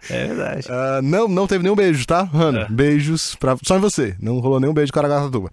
É 0.09 0.27
verdade. 0.29 0.67
Ah, 0.71 1.01
não, 1.03 1.29
não 1.29 1.47
teve 1.47 1.63
nenhum 1.65 1.77
beijo, 1.77 2.07
tá, 2.07 2.23
Hanna? 2.23 2.63
É. 2.63 2.69
Beijos 2.71 3.35
pra, 3.37 3.57
só 3.63 3.77
em 3.77 3.81
você. 3.81 4.17
Não 4.19 4.39
rolou 4.39 4.59
nenhum 4.59 4.73
beijo 4.73 4.89
em 4.89 4.95
Caraguatatuba. 4.95 5.51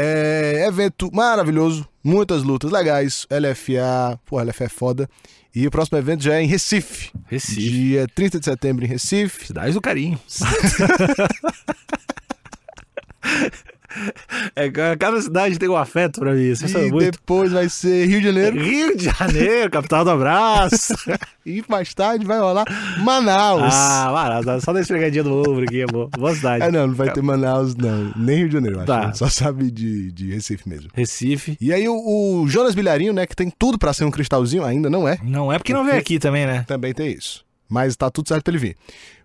É, 0.00 0.64
evento 0.68 1.10
maravilhoso, 1.12 1.84
muitas 2.04 2.44
lutas 2.44 2.70
legais. 2.70 3.26
LFA, 3.28 4.16
pô, 4.24 4.40
LFA 4.40 4.64
é 4.64 4.68
foda. 4.68 5.10
E 5.52 5.66
o 5.66 5.72
próximo 5.72 5.98
evento 5.98 6.22
já 6.22 6.36
é 6.36 6.42
em 6.42 6.46
Recife. 6.46 7.10
Recife. 7.26 7.68
Dia 7.68 8.06
30 8.14 8.38
de 8.38 8.44
setembro 8.44 8.84
em 8.84 8.88
Recife. 8.88 9.48
Cidade 9.48 9.72
do 9.72 9.80
carinho. 9.80 10.16
é, 14.54 14.70
cada 14.96 15.20
cidade 15.20 15.58
tem 15.58 15.68
um 15.68 15.76
afeto 15.76 16.20
pra 16.20 16.34
mim. 16.34 16.50
Isso 16.50 16.64
é 16.66 16.86
E 16.86 16.90
muito. 16.90 17.10
depois 17.12 17.52
vai 17.52 17.68
ser 17.68 18.06
Rio 18.06 18.20
de 18.20 18.26
Janeiro. 18.26 18.60
Rio 18.60 18.96
de 18.96 19.04
Janeiro, 19.04 19.70
capital 19.70 20.04
do 20.04 20.10
abraço. 20.10 20.94
E 21.46 21.64
mais 21.66 21.94
tarde 21.94 22.26
vai 22.26 22.38
rolar 22.38 22.66
Manaus. 23.02 23.72
ah, 23.72 24.10
maravilha. 24.12 24.60
Só 24.60 24.70
da 24.70 24.80
esfregadinha 24.82 25.24
do 25.24 25.32
ombro 25.38 25.62
aqui, 25.62 25.82
amor. 25.82 26.10
Boa 26.10 26.34
cidade. 26.34 26.62
É, 26.62 26.70
não, 26.70 26.88
não 26.88 26.94
vai 26.94 27.10
ter 27.10 27.22
Manaus, 27.22 27.74
não. 27.74 28.12
Nem 28.16 28.40
Rio 28.40 28.48
de 28.48 28.52
Janeiro, 28.52 28.76
acho. 28.76 28.86
Tá. 28.86 29.06
Gente 29.06 29.16
Só 29.16 29.28
sabe 29.30 29.70
de, 29.70 30.12
de 30.12 30.30
Recife 30.34 30.68
mesmo. 30.68 30.90
Recife. 30.92 31.56
E 31.58 31.72
aí 31.72 31.88
o, 31.88 31.94
o 32.42 32.46
Jonas 32.48 32.74
Bilharinho, 32.74 33.14
né, 33.14 33.26
que 33.26 33.34
tem 33.34 33.50
tudo 33.58 33.78
pra 33.78 33.94
ser 33.94 34.04
um 34.04 34.10
cristalzinho, 34.10 34.62
ainda 34.62 34.90
não 34.90 35.08
é. 35.08 35.16
Não 35.22 35.50
é 35.50 35.56
porque 35.58 35.72
não 35.72 35.86
veio 35.86 35.96
aqui 35.96 36.18
também, 36.18 36.44
né? 36.44 36.66
Também 36.68 36.92
tem 36.92 37.10
isso. 37.12 37.42
Mas 37.66 37.96
tá 37.96 38.10
tudo 38.10 38.28
certo 38.28 38.44
pra 38.44 38.52
ele 38.52 38.58
vir. 38.58 38.76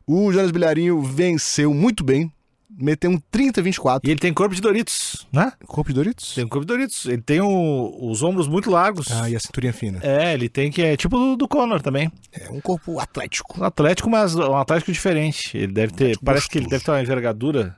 O 0.08 0.32
Jonas 0.32 0.52
Bilharinho 0.52 1.02
venceu 1.02 1.74
muito 1.74 2.06
bem. 2.06 2.32
Meteu 2.76 3.12
um 3.12 3.20
30-24. 3.32 4.00
E 4.04 4.10
ele 4.10 4.20
tem 4.20 4.34
corpo 4.34 4.56
de 4.56 4.62
Doritos, 4.62 5.28
né? 5.32 5.52
Corpo 5.68 5.90
de 5.92 5.96
Doritos? 5.96 6.34
Tem 6.34 6.44
um 6.44 6.48
corpo 6.48 6.66
de 6.66 6.74
Doritos. 6.74 7.06
Ele 7.06 7.22
tem 7.22 7.40
o- 7.40 8.10
os 8.10 8.24
ombros 8.24 8.48
muito 8.48 8.72
largos. 8.72 9.12
Ah, 9.12 9.30
e 9.30 9.36
a 9.36 9.40
cinturinha 9.40 9.72
fina. 9.74 10.00
É, 10.02 10.34
ele 10.34 10.50
tem 10.50 10.72
que 10.72 10.82
é 10.82 10.98
tipo 10.98 11.18
do, 11.18 11.36
do 11.36 11.48
Conor 11.48 11.82
também. 11.82 12.12
É 12.32 12.50
um 12.50 12.60
corpo 12.60 13.00
atlético. 13.00 13.60
Um 13.62 13.64
atlético, 13.64 14.10
mas 14.10 14.36
um 14.36 14.56
atlético 14.58 14.92
diferente. 14.92 15.56
Ele 15.56 15.72
deve 15.72 15.94
ter. 15.94 16.04
Atlético 16.04 16.26
parece 16.26 16.50
que 16.50 16.58
ele 16.58 16.66
gostoso. 16.66 16.80
deve 16.80 16.86
ter 16.86 16.92
uma 16.92 17.02
envergadura. 17.02 17.76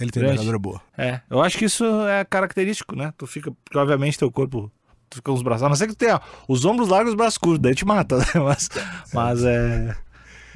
Ele 0.00 0.10
tem 0.10 0.20
Grande. 0.22 0.34
envergadura 0.36 0.58
boa. 0.58 0.80
É. 0.96 1.20
Eu 1.28 1.42
acho 1.42 1.58
que 1.58 1.64
isso 1.66 1.84
é 2.06 2.24
característico, 2.24 2.96
né? 2.96 3.12
Tu 3.18 3.26
fica. 3.26 3.50
Porque 3.64 3.76
obviamente 3.78 4.18
teu 4.18 4.30
corpo. 4.30 4.70
Tu 5.10 5.16
fica 5.16 5.30
com 5.30 5.36
os 5.36 5.42
braços. 5.42 5.62
A 5.62 5.68
não 5.68 5.76
ser 5.76 5.86
que 5.88 5.94
tu 5.94 5.98
tenha 5.98 6.20
os 6.46 6.64
ombros 6.64 6.88
largos 6.88 7.08
e 7.08 7.12
os 7.12 7.16
braços 7.16 7.38
curtos, 7.38 7.60
daí 7.60 7.74
te 7.74 7.84
mata, 7.84 8.16
né? 8.20 8.24
Mas, 8.44 8.68
mas 9.12 9.42
é. 9.44 9.96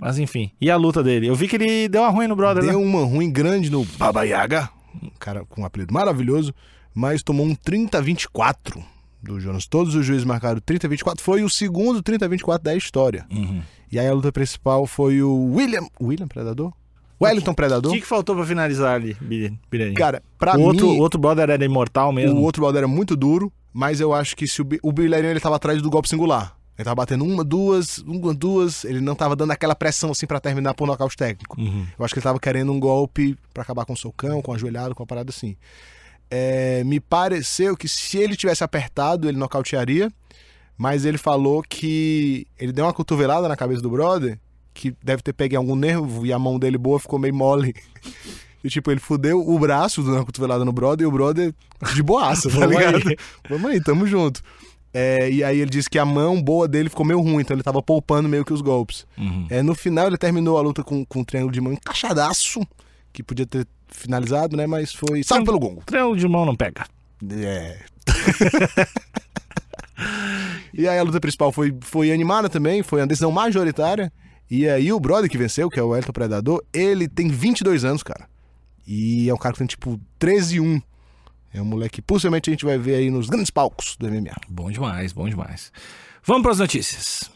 Mas 0.03 0.19
enfim. 0.19 0.51
E 0.61 0.69
a 0.71 0.77
luta 0.77 1.03
dele? 1.03 1.29
Eu 1.29 1.35
vi 1.37 1.47
que 1.47 1.55
ele 1.57 1.89
deu 1.89 2.03
uma 2.03 2.11
ruim 2.11 2.27
no 2.27 2.35
brother, 2.35 2.63
Deu 2.65 2.73
né? 2.81 2.85
uma 2.85 3.05
ruim 3.05 3.31
grande 3.31 3.71
no 3.71 3.85
Baba 3.97 4.25
Yaga. 4.25 4.69
Um 5.01 5.09
cara 5.19 5.45
com 5.49 5.63
um 5.63 5.65
apelido 5.65 5.95
maravilhoso. 5.95 6.53
Mas 6.95 7.23
tomou 7.23 7.47
um 7.47 7.55
30-24 7.55 8.83
do 9.23 9.39
Jonas. 9.41 9.67
Todos 9.67 9.95
os 9.95 10.05
juízes 10.05 10.25
marcaram 10.25 10.61
30-24. 10.61 11.21
Foi 11.21 11.43
o 11.43 11.49
segundo 11.49 12.03
30-24 12.03 12.61
da 12.63 12.75
história. 12.75 13.25
Uhum. 13.31 13.63
E 13.91 13.99
aí 13.99 14.07
a 14.07 14.13
luta 14.13 14.33
principal 14.33 14.87
foi 14.87 15.23
o 15.23 15.55
William. 15.55 15.87
William 16.01 16.27
Predador? 16.27 16.73
Wellington 17.21 17.53
O 17.53 17.55
Predador? 17.55 17.93
que, 17.93 18.01
que 18.01 18.07
faltou 18.07 18.35
pra 18.35 18.45
finalizar 18.45 18.97
ali, 18.97 19.17
Bi- 19.21 19.57
Biranha? 19.71 19.95
Cara, 19.95 20.21
pra 20.37 20.55
o 20.55 20.57
mim. 20.59 20.63
outro, 20.65 20.89
o 20.89 20.99
outro 20.99 21.21
brother 21.21 21.49
era 21.51 21.65
imortal 21.65 22.13
mesmo. 22.13 22.41
O 22.41 22.43
outro 22.43 22.63
balde 22.63 22.79
era 22.79 22.89
muito 22.89 23.15
duro, 23.15 23.53
mas 23.73 24.01
eu 24.01 24.13
acho 24.13 24.35
que 24.37 24.49
se 24.49 24.61
o, 24.61 24.67
o 24.83 24.91
Bilherinho 24.93 25.31
ele 25.31 25.39
tava 25.39 25.55
atrás 25.55 25.81
do 25.81 25.89
golpe 25.89 26.09
singular. 26.09 26.57
Ele 26.77 26.85
tava 26.85 26.95
batendo 26.95 27.25
uma, 27.25 27.45
duas, 27.45 27.99
uma, 27.99 28.33
duas. 28.33 28.85
Ele 28.85 29.01
não 29.01 29.15
tava 29.15 29.37
dando 29.37 29.51
aquela 29.51 29.75
pressão 29.75 30.11
assim 30.11 30.27
pra 30.27 30.41
terminar 30.41 30.75
por 30.75 30.87
nocaute 30.87 31.17
técnico. 31.17 31.61
Uhum. 31.61 31.87
Eu 31.99 32.05
acho 32.05 32.15
que 32.15 32.19
ele 32.19 32.25
tava 32.25 32.41
querendo 32.41 32.73
um 32.73 32.81
golpe 32.81 33.37
pra 33.53 33.63
acabar 33.63 33.85
com 33.85 33.93
o 33.93 33.97
socão, 33.97 34.41
com 34.41 34.53
a 34.53 34.59
joelhada, 34.59 34.95
com 34.95 35.03
a 35.03 35.07
parada 35.07 35.31
assim. 35.31 35.57
É, 36.31 36.83
me 36.85 36.99
pareceu 36.99 37.77
que 37.77 37.87
se 37.87 38.17
ele 38.17 38.35
tivesse 38.35 38.65
apertado, 38.65 39.29
ele 39.29 39.37
nocautearia. 39.37 40.11
Mas 40.77 41.05
ele 41.05 41.19
falou 41.19 41.63
que 41.63 42.47
ele 42.59 42.73
deu 42.73 42.87
uma 42.87 42.93
cotovelada 42.93 43.47
na 43.47 43.55
cabeça 43.55 43.83
do 43.83 43.91
brother, 43.91 44.39
que 44.73 44.97
deve 45.03 45.23
ter 45.23 45.33
pego 45.33 45.55
em 45.55 45.59
algum 45.59 45.77
nervo 45.77 46.27
e 46.27 46.33
a 46.33 46.39
mão 46.39 46.59
dele 46.59 46.79
boa 46.79 46.99
ficou 46.99 47.19
meio 47.19 47.35
mole. 47.35 47.75
E 48.65 48.69
tipo, 48.69 48.91
ele 48.91 49.01
fudeu 49.01 49.47
o 49.47 49.59
braço 49.59 50.03
dando 50.03 50.17
uma 50.17 50.25
cotovelada 50.25 50.65
no 50.65 50.73
brother 50.73 51.05
e 51.05 51.09
o 51.09 51.13
brother 51.13 51.55
de 51.95 52.03
boaça, 52.03 52.49
tá 52.49 52.65
ligado? 52.65 53.01
Vamos 53.49 53.71
aí, 53.71 53.83
tamo 53.83 54.07
junto. 54.07 54.41
É, 54.95 55.31
e 55.31 55.43
aí 55.43 55.59
ele 55.59 55.71
disse 55.71 55.89
que 55.89 55.99
a 55.99 56.05
mão 56.05 56.41
boa 56.41 56.69
dele 56.69 56.91
ficou 56.91 57.07
meio 57.07 57.21
ruim, 57.21 57.41
então 57.41 57.55
ele 57.55 57.63
tava 57.63 57.83
poupando 57.83 58.29
meio 58.29 58.45
que 58.45 58.53
os 58.53 58.61
golpes. 58.61 59.07
Uhum. 59.17 59.47
É, 59.49 59.63
no 59.63 59.75
final 59.75 60.07
ele 60.07 60.19
terminou 60.19 60.59
a 60.59 60.61
luta 60.61 60.85
com, 60.85 61.05
com 61.05 61.21
um 61.21 61.25
triângulo 61.25 61.53
de 61.53 61.61
mão 61.61 61.73
encaixadaço, 61.73 62.61
que 63.13 63.23
podia 63.23 63.47
ter 63.47 63.67
finalizado, 63.89 64.57
né? 64.57 64.67
Mas 64.67 64.93
foi 64.93 65.23
salvo 65.23 65.45
pelo 65.45 65.59
gongo. 65.59 65.83
Triângulo 65.87 66.17
de 66.17 66.29
mão 66.29 66.45
não 66.45 66.55
pega. 66.55 66.85
É. 67.31 67.79
e 70.75 70.89
aí 70.89 70.99
a 70.99 71.03
luta 71.03 71.21
principal 71.21 71.53
foi, 71.53 71.75
foi 71.81 72.13
animada 72.13 72.49
também, 72.49 72.83
foi 72.83 73.01
uma 73.01 73.07
decisão 73.07 73.31
majoritária. 73.31 74.13
E 74.51 74.69
aí 74.69 74.93
o 74.93 75.01
brother 75.01 75.31
que 75.31 75.39
venceu, 75.39 75.71
que 75.71 75.81
é 75.81 75.83
o 75.83 75.97
Elton 75.97 76.13
Predador, 76.13 76.63
ele 76.73 77.09
tem 77.09 77.29
22 77.29 77.85
anos, 77.85 78.03
cara. 78.03 78.29
E 78.87 79.31
é 79.31 79.35
um 79.35 79.39
cara 79.39 79.55
que 79.55 79.59
tem 79.59 79.67
tipo 79.67 79.99
13 80.19 80.57
e 80.57 80.61
1. 80.61 80.83
É 81.55 81.61
um 81.61 81.65
moleque 81.65 81.97
que 81.97 82.03
possivelmente 82.03 82.49
a 82.51 82.53
gente 82.53 82.65
vai 82.65 82.79
ver 82.79 82.95
aí 82.97 83.11
nos 83.11 83.29
grandes 83.29 83.51
palcos 83.51 83.97
do 83.99 84.09
MMA. 84.09 84.35
Bom 84.49 84.71
demais, 84.71 85.13
bom 85.13 85.29
demais. 85.29 85.71
Vamos 86.25 86.43
para 86.43 86.53
as 86.53 86.59
notícias. 86.59 87.31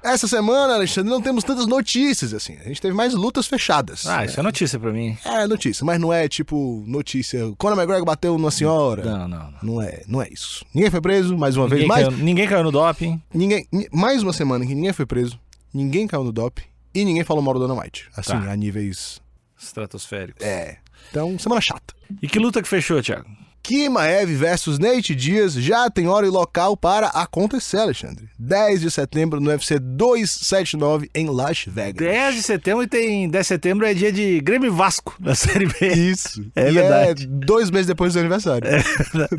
Essa 0.00 0.28
semana, 0.28 0.74
Alexandre, 0.74 1.10
não 1.10 1.20
temos 1.20 1.42
tantas 1.42 1.66
notícias 1.66 2.32
assim. 2.32 2.56
A 2.64 2.68
gente 2.68 2.80
teve 2.80 2.94
mais 2.94 3.12
lutas 3.14 3.46
fechadas. 3.48 4.06
Ah, 4.06 4.24
isso 4.24 4.38
é 4.38 4.42
notícia 4.42 4.78
pra 4.78 4.92
mim. 4.92 5.18
É 5.24 5.46
notícia, 5.46 5.84
mas 5.84 6.00
não 6.00 6.12
é 6.12 6.28
tipo 6.28 6.84
notícia. 6.86 7.52
Conor 7.58 7.76
McGregor 7.76 8.06
bateu 8.06 8.38
numa 8.38 8.50
senhora. 8.52 9.04
Não, 9.04 9.28
não, 9.28 9.50
não. 9.50 9.58
Não 9.62 9.82
é, 9.82 10.02
não 10.06 10.22
é 10.22 10.28
isso. 10.30 10.64
Ninguém 10.72 10.90
foi 10.90 11.00
preso, 11.00 11.36
mais 11.36 11.56
uma 11.56 11.64
Ninguém, 11.64 11.78
vez. 11.80 11.88
Mais, 11.88 12.08
caiu, 12.08 12.16
ninguém 12.24 12.46
caiu 12.48 12.62
no 12.64 12.70
doping. 12.70 13.20
ninguém, 13.34 13.66
ni- 13.72 13.88
mais 13.92 14.22
uma 14.22 14.32
semana 14.32 14.64
que 14.64 14.74
ninguém 14.74 14.92
foi 14.92 15.04
preso, 15.04 15.38
ninguém 15.74 16.06
caiu 16.06 16.22
no 16.24 16.32
DOP 16.32 16.62
e 16.94 17.04
ninguém 17.04 17.24
falou 17.24 17.42
mal 17.42 17.52
do 17.54 17.60
Dana 17.60 17.74
White. 17.78 18.08
Assim, 18.16 18.32
Tá. 18.32 18.50
a 18.52 18.56
níveis. 18.56 19.20
Estratosféricos. 19.58 20.44
É. 20.44 20.76
Então, 21.10 21.38
semana 21.38 21.60
chata. 21.60 21.94
E 22.22 22.28
que 22.28 22.38
luta 22.38 22.62
que 22.62 22.68
fechou, 22.68 23.02
Thiago? 23.02 23.26
Kimaev 23.60 24.34
versus 24.34 24.78
Nate 24.78 25.14
Diaz 25.14 25.52
já 25.52 25.90
tem 25.90 26.08
hora 26.08 26.26
e 26.26 26.30
local 26.30 26.74
para 26.74 27.08
acontecer, 27.08 27.76
Alexandre. 27.76 28.26
10 28.38 28.80
de 28.80 28.90
setembro 28.90 29.40
no 29.40 29.50
UFC 29.50 29.78
279 29.78 31.10
em 31.14 31.28
Las 31.28 31.64
Vegas. 31.66 31.96
10 32.06 32.34
de 32.36 32.42
setembro 32.42 32.82
e 32.84 32.86
tem 32.86 33.28
10 33.28 33.44
de 33.44 33.48
setembro 33.48 33.84
é 33.84 33.92
dia 33.92 34.10
de 34.10 34.40
Grêmio 34.40 34.72
Vasco 34.72 35.14
da 35.20 35.34
Série 35.34 35.66
B. 35.66 35.86
Isso. 35.92 36.50
É 36.56 36.70
E 36.70 36.72
verdade. 36.72 37.24
É 37.24 37.26
dois 37.26 37.70
meses 37.70 37.86
depois 37.86 38.10
do 38.10 38.14
seu 38.14 38.20
aniversário. 38.20 38.62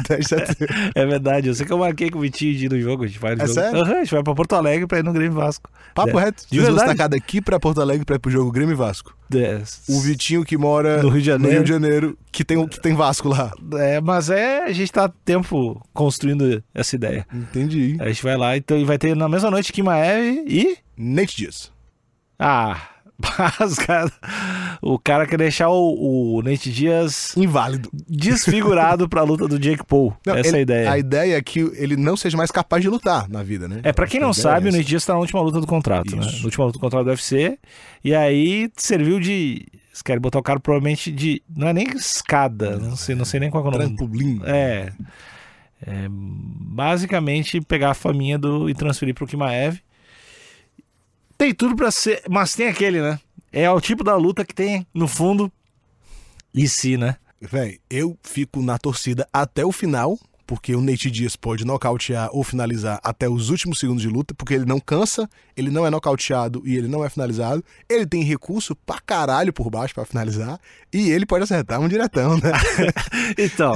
10 0.07 0.19
de 0.21 0.27
setembro. 0.27 0.75
É 0.93 1.05
verdade, 1.07 1.47
eu 1.47 1.55
sei 1.55 1.65
que 1.65 1.73
eu 1.73 1.77
marquei 1.79 2.11
com 2.11 2.19
o 2.19 2.21
Vitinho 2.21 2.55
de 2.55 2.65
ir 2.65 2.69
no 2.69 2.79
jogo. 2.79 3.05
A 3.05 3.07
gente 3.07 3.19
vai 3.19 3.35
no 3.35 3.41
É 3.41 3.47
jogo. 3.47 3.59
sério? 3.59 3.79
Aham, 3.81 3.93
a 3.95 3.99
gente 4.03 4.13
vai 4.13 4.23
pra 4.23 4.35
Porto 4.35 4.53
Alegre 4.53 4.85
pra 4.85 4.99
ir 4.99 5.03
no 5.03 5.13
Grêmio 5.13 5.33
Vasco. 5.33 5.71
Papo 5.95 6.19
É. 6.19 6.25
reto. 6.25 6.43
De 6.43 6.49
Vocês 6.49 6.61
vão 6.61 6.75
verdade. 6.75 6.89
destacar 6.89 7.09
daqui 7.09 7.41
pra 7.41 7.59
Porto 7.59 7.81
Alegre 7.81 8.05
pra 8.05 8.17
ir 8.17 8.19
pro 8.19 8.29
jogo 8.29 8.51
Grêmio 8.51 8.77
Vasco. 8.77 9.17
O 9.87 9.99
Vitinho 10.01 10.43
que 10.43 10.57
mora 10.57 11.03
No 11.03 11.09
Rio 11.09 11.21
de 11.21 11.27
Janeiro. 11.27 11.55
Rio 11.55 11.63
de 11.63 11.69
Janeiro, 11.69 12.17
que 12.31 12.43
tem, 12.43 12.67
que 12.67 12.79
tem 12.81 12.95
Vasco 12.95 13.27
lá. 13.27 13.51
É, 13.73 14.01
mas 14.01 14.29
é, 14.29 14.63
a 14.63 14.71
gente 14.71 14.91
tá 14.91 15.07
tempo 15.07 15.81
construindo 15.93 16.63
essa 16.73 16.95
ideia. 16.95 17.25
Entendi. 17.33 17.97
A 17.99 18.07
gente 18.07 18.23
vai 18.23 18.35
lá 18.35 18.57
então, 18.57 18.77
e 18.77 18.83
vai 18.83 18.97
ter 18.97 19.15
na 19.15 19.29
mesma 19.29 19.51
noite 19.51 19.71
Kimaev 19.71 20.43
e. 20.47 20.77
Nate 20.97 21.37
Dias. 21.37 21.71
Ah, 22.37 22.81
cara, 23.85 24.11
o 24.81 24.97
cara 24.97 25.25
quer 25.27 25.37
deixar 25.37 25.69
o, 25.69 26.37
o 26.37 26.41
Nate 26.41 26.71
Dias 26.71 27.35
Inválido. 27.35 27.89
desfigurado 28.07 29.07
pra 29.09 29.23
luta 29.23 29.47
do 29.47 29.59
Jake 29.59 29.85
Paul. 29.85 30.15
Não, 30.25 30.35
Essa 30.35 30.49
é 30.49 30.51
a 30.51 30.53
ele- 30.55 30.61
ideia. 30.61 30.91
A 30.91 30.97
ideia 30.97 31.37
é 31.37 31.41
que 31.41 31.59
ele 31.75 31.95
não 31.97 32.15
seja 32.15 32.37
mais 32.37 32.51
capaz 32.51 32.81
de 32.81 32.89
lutar 32.89 33.27
na 33.29 33.43
vida, 33.43 33.67
né? 33.67 33.81
É, 33.83 33.91
pra 33.91 34.07
quem 34.07 34.19
não 34.19 34.29
A 34.29 34.33
sabe, 34.33 34.67
é 34.67 34.71
o. 34.71 34.73
Nate 34.73 34.85
Diaz 34.85 35.05
tá 35.05 35.13
na 35.13 35.19
última 35.19 35.41
luta 35.41 35.59
do 35.59 35.67
contrato, 35.67 36.15
né? 36.15 36.25
Na 36.25 36.43
última 36.45 36.65
luta 36.65 36.77
do 36.77 36.81
contrato 36.81 37.03
do 37.05 37.09
UFC. 37.09 37.57
E 38.03 38.13
aí 38.15 38.69
serviu 38.77 39.19
de. 39.19 39.65
Eles 39.89 40.01
querem 40.01 40.21
botar 40.21 40.39
o 40.39 40.43
cara 40.43 40.59
provavelmente 40.59 41.11
de. 41.11 41.41
Não 41.53 41.67
é 41.67 41.73
nem 41.73 41.87
escada, 41.89 42.77
não 42.77 42.95
sei, 42.95 43.15
não 43.15 43.25
sei 43.25 43.39
nem 43.39 43.49
qual 43.49 43.65
é 43.65 43.67
o 43.67 43.71
nome. 43.71 43.85
Trampolim. 43.85 44.41
É. 44.45 44.91
É, 45.85 46.07
basicamente 46.09 47.61
pegar 47.61 47.91
a 47.91 47.93
faminha 47.93 48.37
do, 48.37 48.69
e 48.69 48.73
transferir 48.73 49.13
pro 49.15 49.25
Kimaev. 49.27 49.79
Tem 51.39 51.53
tudo 51.53 51.73
pra 51.73 51.89
ser. 51.89 52.21
Mas 52.29 52.53
tem 52.53 52.67
aquele, 52.67 53.01
né? 53.01 53.17
É 53.49 53.71
o 53.71 53.79
tipo 53.79 54.03
da 54.03 54.13
luta 54.17 54.43
que 54.43 54.53
tem, 54.53 54.85
no 54.93 55.07
fundo. 55.07 55.49
E 56.53 56.67
se, 56.67 56.97
né? 56.97 57.15
Véi, 57.39 57.79
eu 57.89 58.17
fico 58.21 58.61
na 58.61 58.77
torcida 58.77 59.25
até 59.31 59.63
o 59.63 59.71
final, 59.71 60.19
porque 60.45 60.75
o 60.75 60.81
Nate 60.81 61.09
Dias 61.09 61.37
pode 61.37 61.63
nocautear 61.63 62.27
ou 62.33 62.43
finalizar 62.43 62.99
até 63.01 63.29
os 63.29 63.49
últimos 63.49 63.79
segundos 63.79 64.01
de 64.01 64.09
luta, 64.09 64.33
porque 64.33 64.53
ele 64.53 64.65
não 64.65 64.81
cansa, 64.81 65.29
ele 65.55 65.71
não 65.71 65.87
é 65.87 65.89
nocauteado 65.89 66.61
e 66.65 66.75
ele 66.75 66.89
não 66.89 67.05
é 67.05 67.09
finalizado. 67.09 67.63
Ele 67.87 68.05
tem 68.05 68.21
recurso 68.21 68.75
pra 68.75 68.99
caralho 68.99 69.53
por 69.53 69.69
baixo 69.69 69.95
pra 69.95 70.03
finalizar, 70.03 70.59
e 70.91 71.09
ele 71.09 71.25
pode 71.25 71.45
acertar 71.45 71.79
um 71.79 71.87
diretão, 71.87 72.35
né? 72.35 72.51
Então, 73.39 73.73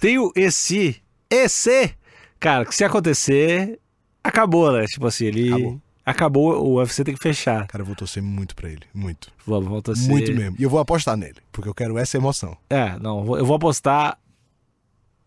tem 0.00 0.18
o 0.18 0.32
esse. 0.34 1.00
Esse! 1.30 1.94
Cara, 2.40 2.66
que 2.66 2.74
se 2.74 2.82
acontecer, 2.82 3.78
acabou, 4.24 4.72
né? 4.72 4.86
Tipo 4.86 5.06
assim, 5.06 5.26
ele. 5.26 5.48
Acabou. 5.50 5.85
Acabou, 6.06 6.64
o 6.64 6.74
UFC 6.76 7.02
tem 7.02 7.14
que 7.16 7.20
fechar. 7.22 7.66
Cara, 7.66 7.82
eu 7.82 7.86
vou 7.86 7.96
torcer 7.96 8.22
muito 8.22 8.54
pra 8.54 8.68
ele, 8.70 8.82
muito. 8.94 9.28
Vamos, 9.44 9.68
volta 9.68 9.90
a 9.90 9.96
ser. 9.96 10.08
Muito 10.08 10.32
mesmo. 10.32 10.54
E 10.56 10.62
eu 10.62 10.70
vou 10.70 10.78
apostar 10.78 11.16
nele, 11.16 11.36
porque 11.50 11.68
eu 11.68 11.74
quero 11.74 11.98
essa 11.98 12.16
emoção. 12.16 12.56
É, 12.70 12.96
não, 13.00 13.18
eu 13.18 13.24
vou- 13.24 13.38
eu 13.38 13.44
vou 13.44 13.56
apostar 13.56 14.16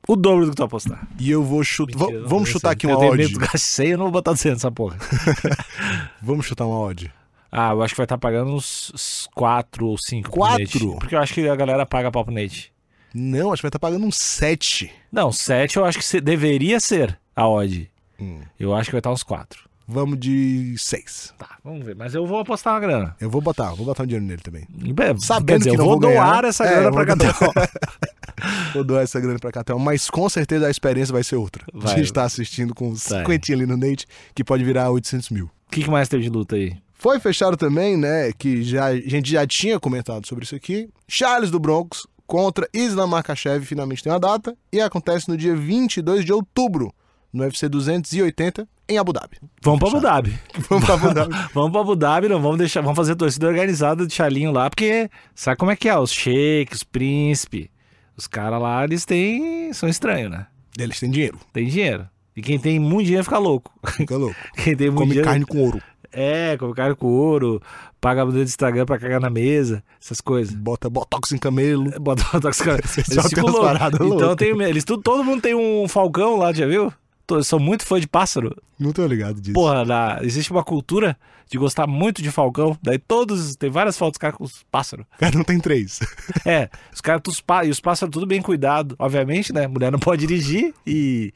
o 0.07 0.15
dobro 0.15 0.45
do 0.45 0.51
que 0.51 0.55
tu 0.57 0.63
apostar. 0.63 1.05
E 1.19 1.29
eu 1.29 1.43
vou 1.43 1.62
chutar. 1.65 1.98
Mentira, 2.00 2.19
vamos 2.21 2.29
vou 2.29 2.45
chutar 2.45 2.71
aqui 2.71 2.86
Eu 2.86 2.91
uma 2.91 3.00
tenho 3.00 3.12
odd. 3.12 3.21
medo 3.21 3.33
de 3.33 3.39
gastar 3.39 3.57
100, 3.57 3.88
eu 3.89 3.98
não 3.98 4.05
vou 4.05 4.13
botar 4.13 4.31
200 4.31 4.55
nessa 4.63 4.71
porra. 4.71 4.98
Vamos 6.21 6.45
chutar 6.45 6.65
uma 6.65 6.79
odd. 6.79 7.12
Ah, 7.51 7.71
eu 7.71 7.81
acho 7.81 7.93
que 7.93 7.98
vai 7.98 8.05
estar 8.05 8.17
pagando 8.17 8.51
uns 8.53 9.27
4 9.36 9.86
ou 9.88 9.98
5 9.98 10.29
Quatro? 10.29 10.95
Porque 10.98 11.15
eu 11.15 11.19
acho 11.19 11.33
que 11.33 11.48
a 11.48 11.55
galera 11.55 11.86
paga 11.86 12.12
pau 12.12 12.24
pro 12.24 12.33
Nate. 12.33 12.71
Não, 13.13 13.51
acho 13.51 13.59
que 13.62 13.63
vai 13.63 13.69
estar 13.69 13.79
pagando 13.79 14.05
um 14.05 14.12
7. 14.12 14.91
Não, 15.12 15.31
7 15.31 15.77
eu 15.77 15.83
acho 15.86 16.00
que 16.00 16.21
deveria 16.21 16.79
ser 16.79 17.19
a 17.36 17.48
odd. 17.50 17.89
Hum. 18.19 18.41
Eu 18.59 18.74
acho 18.75 18.86
que 18.89 18.91
vai 18.93 19.00
estar 19.00 19.12
uns 19.12 19.24
4. 19.24 19.67
Vamos 19.91 20.19
de 20.19 20.75
6. 20.77 21.34
Tá, 21.36 21.58
vamos 21.63 21.84
ver. 21.84 21.96
Mas 21.96 22.13
eu 22.13 22.24
vou 22.27 22.39
apostar 22.39 22.74
uma 22.75 22.79
grana. 22.79 23.15
Eu 23.19 23.27
vou 23.27 23.41
botar, 23.41 23.74
vou 23.74 23.88
botar 23.88 24.03
um 24.03 24.05
dinheiro 24.05 24.24
nele 24.24 24.39
também. 24.39 24.67
Quer 24.96 25.19
Sabendo 25.19 25.58
dizer, 25.58 25.72
que 25.72 25.75
eu 25.77 25.79
não 25.79 25.86
vou 25.86 26.00
vou 26.00 26.12
doar 26.12 26.46
essa 26.46 26.63
É, 26.63 26.69
grana 26.69 26.88
eu 26.89 26.93
pra 26.93 27.05
Catel. 27.08 27.34
Vou 28.74 28.84
doar 28.86 29.03
essa 29.03 29.19
grana 29.19 29.38
pra 29.38 29.51
Catel, 29.51 29.77
mas 29.79 30.10
com 30.10 30.29
certeza 30.29 30.67
a 30.67 30.72
experiência 30.72 31.12
vai 31.12 31.24
ser 31.24 31.36
outra. 31.36 31.65
Vai. 31.74 31.96
De 31.96 32.01
estar 32.01 32.24
assistindo 32.24 32.74
com 32.74 32.93
Vai. 32.93 33.19
50 33.19 33.51
ali 33.51 33.65
no 33.65 33.75
Nate, 33.75 34.05
que 34.34 34.46
pode 34.46 34.63
virar 34.63 34.89
800 34.91 35.29
mil. 35.31 35.46
O 35.46 35.72
que, 35.72 35.84
que 35.84 35.89
mais 35.89 36.08
teve 36.08 36.24
de 36.24 36.29
luta 36.29 36.55
aí? 36.55 36.77
Foi 36.93 37.19
fechado 37.19 37.58
também, 37.58 37.98
né, 37.98 38.31
que 38.31 38.63
já, 38.63 38.86
a 38.86 38.96
gente 38.96 39.31
já 39.31 39.46
tinha 39.46 39.77
comentado 39.79 40.25
sobre 40.25 40.46
isso 40.46 40.55
aqui. 40.55 40.89
Charles 41.08 41.51
do 41.51 41.60
Broncos 41.60 42.08
contra 42.25 42.69
Islam 42.74 43.08
Makhachev 43.08 43.65
finalmente 43.65 44.03
tem 44.03 44.12
uma 44.12 44.19
data 44.19 44.55
e 44.72 44.79
acontece 44.79 45.27
no 45.27 45.36
dia 45.36 45.55
22 45.55 46.24
de 46.24 46.31
outubro, 46.31 46.93
no 47.34 47.43
UFC 47.43 47.67
280, 47.67 48.67
em 48.89 48.98
Abu 48.98 49.13
Dhabi. 49.13 49.38
Vamos 49.62 49.79
pra 49.79 49.89
Abu 49.89 50.01
Dhabi. 50.01 50.39
Vamos 50.69 50.86
pra 50.86 50.93
Abu 50.96 51.13
Dhabi. 51.13 51.36
Vamos 51.53 51.79
Abu 51.79 51.96
Dhabi, 51.96 52.27
não 52.27 52.41
vamos 52.41 52.58
deixar, 52.58 52.81
vamos 52.81 52.96
fazer 52.98 53.15
torcida 53.15 53.48
organizada 53.48 54.05
de 54.08 54.13
chalinho 54.13 54.51
lá, 54.51 54.69
porque 54.69 55.10
sabe 55.36 55.58
como 55.58 55.72
é 55.72 55.75
que 55.75 55.88
é? 55.88 55.98
Os 55.98 56.12
sheiks, 56.12 56.79
os 56.79 56.84
príncipe, 56.84 57.69
os 58.17 58.27
caras 58.27 58.62
lá, 58.62 58.84
eles 58.84 59.05
têm. 59.05 59.72
são 59.74 59.88
estranhos, 59.88 60.31
né? 60.31 60.48
Eles 60.77 61.00
têm 61.00 61.10
dinheiro, 61.10 61.38
Tem 61.53 61.67
dinheiro. 61.67 62.08
E 62.36 62.41
quem 62.41 62.58
tem 62.58 62.79
muito 62.79 63.05
dinheiro 63.05 63.24
fica 63.25 63.38
louco. 63.38 63.72
fica 63.98 64.15
louco. 64.15 64.36
Quem 64.63 64.75
tem 64.75 64.88
muito 64.88 64.98
Come 65.00 65.10
dinheiro. 65.10 65.27
carne 65.29 65.46
com 65.46 65.58
ouro, 65.60 65.81
É, 66.12 66.55
come 66.58 66.74
carne 66.74 66.96
com 66.96 67.08
ouro, 67.08 67.62
paga 68.00 68.24
dedo 68.25 68.36
do 68.36 68.41
Instagram 68.43 68.86
pra 68.86 68.98
cagar 68.98 69.19
na 69.19 69.29
mesa, 69.29 69.84
essas 70.01 70.22
coisas. 70.22 70.55
bota 70.55 70.89
botox 70.89 71.34
em 71.34 71.38
camelo. 71.38 71.91
Bota 72.00 72.24
bota 72.31 72.48
os 72.50 72.62
caras. 72.62 72.89
Você 72.89 73.01
Eles 73.12 73.27
ficam 73.27 73.46
loucos. 73.48 73.81
Então 74.15 74.36
tem, 74.38 74.50
eles 74.62 74.86
todo 74.86 75.22
mundo 75.24 75.41
tem 75.41 75.53
um 75.53 75.86
falcão 75.89 76.38
lá, 76.38 76.53
já 76.53 76.65
viu? 76.65 76.93
Tô- 77.29 77.43
Sou 77.43 77.59
muito 77.59 77.86
fã 77.86 78.00
de 78.00 78.07
pássaro. 78.07 78.55
Não 78.79 78.91
tô 78.91 79.05
ligado 79.05 79.39
disso. 79.39 79.53
Porra, 79.53 79.86
na- 79.86 80.17
existe 80.24 80.50
uma 80.51 80.63
cultura 80.63 81.15
de 81.48 81.57
gostar 81.59 81.86
muito 81.86 82.21
de 82.24 82.31
falcão. 82.31 82.75
Daí 82.81 82.98
todos. 82.98 83.55
Tem 83.55 83.69
várias 83.69 83.95
fotos 83.98 84.13
dos 84.13 84.17
caras 84.17 84.36
com 84.36 84.43
os 84.43 84.63
pássaros. 84.71 85.05
Cara 85.19 85.38
não 85.38 85.43
tem 85.43 85.59
três. 85.59 86.00
É, 86.45 86.69
os 86.91 87.01
caras 87.01 87.21
e 87.65 87.69
os 87.69 87.79
pássaros 87.79 88.12
tudo 88.12 88.25
bem 88.25 88.41
cuidado. 88.41 88.95
Obviamente, 88.98 89.53
né? 89.53 89.67
Mulher 89.67 89.91
não 89.91 90.00
pode 90.00 90.25
dirigir 90.25 90.74
e 90.88 91.31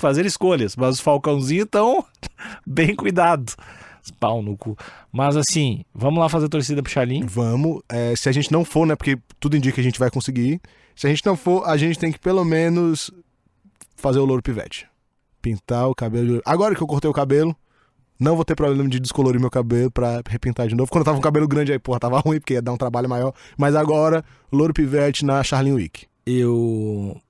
fazer 0.00 0.24
escolhas, 0.24 0.76
mas 0.76 0.94
os 0.94 1.00
falcãozinhos 1.00 1.64
estão 1.66 2.04
bem 2.66 2.94
cuidados. 2.94 3.54
Pau 4.18 4.42
no 4.42 4.56
cu. 4.56 4.76
Mas 5.12 5.36
assim, 5.36 5.84
vamos 5.94 6.18
lá 6.20 6.28
fazer 6.28 6.48
torcida 6.48 6.82
pro 6.82 6.90
Chalim. 6.90 7.24
Vamos. 7.26 7.82
é, 7.88 8.16
se 8.16 8.28
a 8.28 8.32
gente 8.32 8.50
não 8.50 8.64
for, 8.64 8.86
né? 8.86 8.96
Porque 8.96 9.18
tudo 9.38 9.56
indica 9.56 9.74
que 9.74 9.80
a 9.80 9.84
gente 9.84 9.98
vai 9.98 10.10
conseguir. 10.10 10.60
Se 10.96 11.06
a 11.06 11.10
gente 11.10 11.24
não 11.24 11.36
for, 11.36 11.68
a 11.68 11.76
gente 11.76 11.98
tem 11.98 12.10
que 12.10 12.18
pelo 12.18 12.44
menos 12.44 13.10
fazer 13.96 14.18
o 14.18 14.24
louro 14.24 14.42
pivete. 14.42 14.86
Pintar 15.42 15.88
o 15.88 15.94
cabelo. 15.94 16.40
Agora 16.46 16.74
que 16.74 16.82
eu 16.82 16.86
cortei 16.86 17.10
o 17.10 17.12
cabelo, 17.12 17.54
não 18.18 18.36
vou 18.36 18.44
ter 18.44 18.54
problema 18.54 18.88
de 18.88 19.00
descolorir 19.00 19.40
meu 19.40 19.50
cabelo 19.50 19.90
pra 19.90 20.22
repintar 20.28 20.68
de 20.68 20.76
novo. 20.76 20.88
Quando 20.90 21.00
eu 21.00 21.04
tava 21.06 21.16
com 21.16 21.20
o 21.20 21.24
cabelo 21.24 21.48
grande 21.48 21.72
aí, 21.72 21.78
porra, 21.78 21.98
tava 21.98 22.20
ruim, 22.24 22.38
porque 22.38 22.54
ia 22.54 22.62
dar 22.62 22.72
um 22.72 22.76
trabalho 22.76 23.08
maior. 23.08 23.34
Mas 23.58 23.74
agora, 23.74 24.24
louro 24.52 24.72
pivete 24.72 25.24
na 25.24 25.42
Charlene 25.42 25.74
Wick. 25.76 26.06
Eu. 26.24 27.20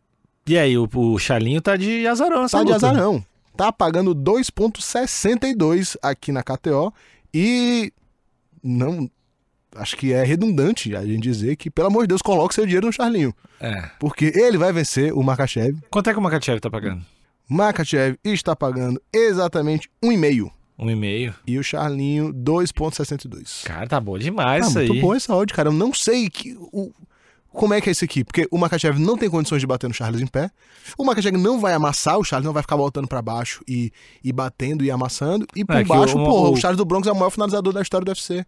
E 0.47 0.59
aí, 0.59 0.77
o, 0.77 0.87
o 0.93 1.19
Chalinho 1.19 1.63
tá 1.63 1.77
de 1.77 2.07
azarão 2.07 2.45
essa 2.45 2.59
Tá 2.59 2.65
de 2.65 2.73
azarão. 2.73 3.25
Tá 3.57 3.73
pagando 3.73 4.15
2,62 4.15 5.97
aqui 6.03 6.31
na 6.31 6.43
KTO. 6.43 6.93
E 7.33 7.91
não 8.63 9.09
acho 9.77 9.97
que 9.97 10.13
é 10.13 10.23
redundante 10.23 10.95
a 10.95 11.05
gente 11.07 11.23
dizer 11.23 11.57
que, 11.57 11.71
pelo 11.71 11.89
amor 11.89 12.03
de 12.03 12.09
Deus, 12.09 12.21
coloque 12.23 12.55
seu 12.55 12.67
dinheiro 12.67 12.87
no 12.87 12.93
Charlinho. 12.93 13.35
É. 13.61 13.91
Porque 13.99 14.33
ele 14.35 14.59
vai 14.59 14.73
vencer 14.73 15.13
o 15.13 15.23
Makachev. 15.23 15.79
Quanto 15.91 16.11
é 16.11 16.13
que 16.13 16.19
o 16.19 16.23
Makachev 16.23 16.61
tá 16.61 16.71
pagando? 16.71 17.03
Makachev 17.49 18.17
está 18.25 18.55
pagando 18.57 19.01
exatamente 19.13 19.89
1,5. 20.03 20.51
Um 20.79 20.91
e 20.91 20.97
meio. 20.97 21.35
E 21.47 21.59
o 21.59 21.63
Charlinho, 21.63 22.33
2,62. 22.33 23.65
Cara, 23.65 23.87
tá 23.87 24.01
bom 24.01 24.19
demais 24.19 24.65
Ah, 24.65 24.69
isso 24.69 24.79
muito 24.79 24.93
aí. 24.93 25.01
bom 25.01 25.15
essa 25.15 25.35
odd, 25.35 25.53
cara. 25.53 25.69
Eu 25.69 25.73
não 25.73 25.93
sei 25.95 26.29
que, 26.31 26.57
o, 26.73 26.91
como 27.51 27.75
é 27.75 27.81
que 27.81 27.89
é 27.89 27.93
isso 27.93 28.05
aqui. 28.05 28.25
Porque 28.25 28.49
o 28.51 28.59
Makachev 28.59 28.99
não 28.99 29.17
tem 29.17 29.29
condições 29.31 29.61
de 29.61 29.67
bater 29.67 29.87
no 29.87 29.95
Charles 29.95 30.21
em 30.21 30.27
pé. 30.27 30.51
O 30.99 31.05
Makachev 31.05 31.37
não 31.37 31.61
vai 31.61 31.73
amassar, 31.75 32.19
o 32.19 32.25
Charles 32.25 32.47
não 32.47 32.53
vai 32.55 32.63
ficar 32.63 32.77
voltando 32.77 33.07
pra 33.07 33.21
baixo 33.23 33.63
e, 33.69 33.93
e 34.25 34.33
batendo 34.33 34.83
e 34.85 34.91
amassando. 34.91 35.47
E 35.55 35.65
por 35.65 35.77
É 35.77 35.85
baixo, 35.85 36.19
o- 36.19 36.25
porra, 36.25 36.49
o- 36.51 36.53
o 36.55 36.57
Charles 36.57 36.79
do 36.79 36.85
Bronx 36.85 37.07
é 37.07 37.13
o 37.13 37.17
maior 37.17 37.31
finalizador 37.31 37.73
da 37.73 37.83
história 37.83 38.05
do 38.05 38.09
UFC. 38.09 38.45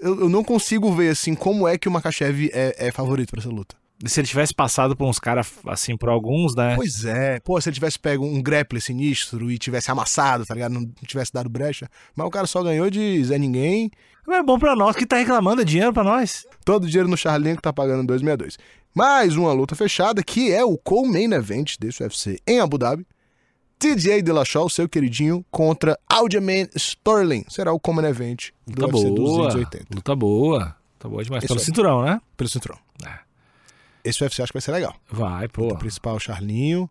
Eu, 0.00 0.20
eu 0.20 0.28
não 0.28 0.44
consigo 0.44 0.92
ver, 0.94 1.08
assim, 1.10 1.34
como 1.34 1.66
é 1.66 1.76
que 1.76 1.88
o 1.88 1.90
Makachev 1.90 2.50
é, 2.52 2.88
é 2.88 2.92
favorito 2.92 3.30
pra 3.30 3.40
essa 3.40 3.48
luta. 3.50 3.74
Se 4.04 4.20
ele 4.20 4.28
tivesse 4.28 4.54
passado 4.54 4.94
por 4.94 5.06
uns 5.08 5.18
caras, 5.18 5.50
assim, 5.66 5.96
por 5.96 6.08
alguns, 6.10 6.54
né? 6.54 6.74
Pois 6.76 7.04
é. 7.04 7.40
Pô, 7.40 7.58
se 7.60 7.68
ele 7.68 7.74
tivesse 7.74 7.98
pego 7.98 8.26
um 8.26 8.42
grappler 8.42 8.82
sinistro 8.82 9.50
e 9.50 9.56
tivesse 9.58 9.90
amassado, 9.90 10.44
tá 10.44 10.52
ligado? 10.52 10.72
Não 10.72 10.86
tivesse 11.06 11.32
dado 11.32 11.48
brecha. 11.48 11.88
Mas 12.14 12.26
o 12.26 12.30
cara 12.30 12.46
só 12.46 12.62
ganhou 12.62 12.90
de 12.90 13.24
Zé 13.24 13.38
Ninguém. 13.38 13.90
É 14.28 14.42
bom 14.42 14.58
pra 14.58 14.76
nós 14.76 14.96
que 14.96 15.06
tá 15.06 15.16
reclamando, 15.16 15.62
é 15.62 15.64
dinheiro 15.64 15.92
pra 15.92 16.04
nós. 16.04 16.44
Todo 16.64 16.84
o 16.84 16.86
dinheiro 16.88 17.08
no 17.08 17.16
Charlinho 17.16 17.56
que 17.56 17.62
tá 17.62 17.72
pagando 17.72 18.06
262. 18.06 18.58
Mais 18.94 19.36
uma 19.36 19.52
luta 19.52 19.74
fechada, 19.74 20.22
que 20.22 20.52
é 20.52 20.64
o 20.64 20.76
co-main 20.76 21.32
event 21.32 21.76
desse 21.78 22.02
UFC 22.02 22.38
em 22.46 22.60
Abu 22.60 22.76
Dhabi. 22.76 23.06
TJ 23.78 24.22
Dillashaw, 24.22 24.68
seu 24.68 24.88
queridinho, 24.88 25.44
contra 25.50 25.98
Aljamain 26.08 26.66
Sterling. 26.74 27.44
Será 27.48 27.72
o 27.72 27.78
common 27.80 28.06
event 28.06 28.48
do 28.66 28.86
Luta 28.86 28.96
UFC 28.96 29.10
boa. 29.10 29.48
280. 29.48 29.86
Luta 29.94 30.16
boa. 30.16 30.76
Tá 30.98 31.08
boa 31.08 31.22
demais. 31.22 31.44
Isso 31.44 31.48
Pelo 31.48 31.60
aí. 31.60 31.64
cinturão, 31.66 32.02
né? 32.02 32.20
Pelo 32.36 32.48
cinturão. 32.48 32.78
É. 33.06 33.25
Esse 34.08 34.22
UFC 34.22 34.42
acho 34.42 34.52
que 34.52 34.56
vai 34.58 34.62
ser 34.62 34.72
legal. 34.72 34.94
Vai, 35.10 35.48
pô. 35.48 35.68
O 35.68 35.76
principal 35.78 36.18
Charlinho, 36.20 36.88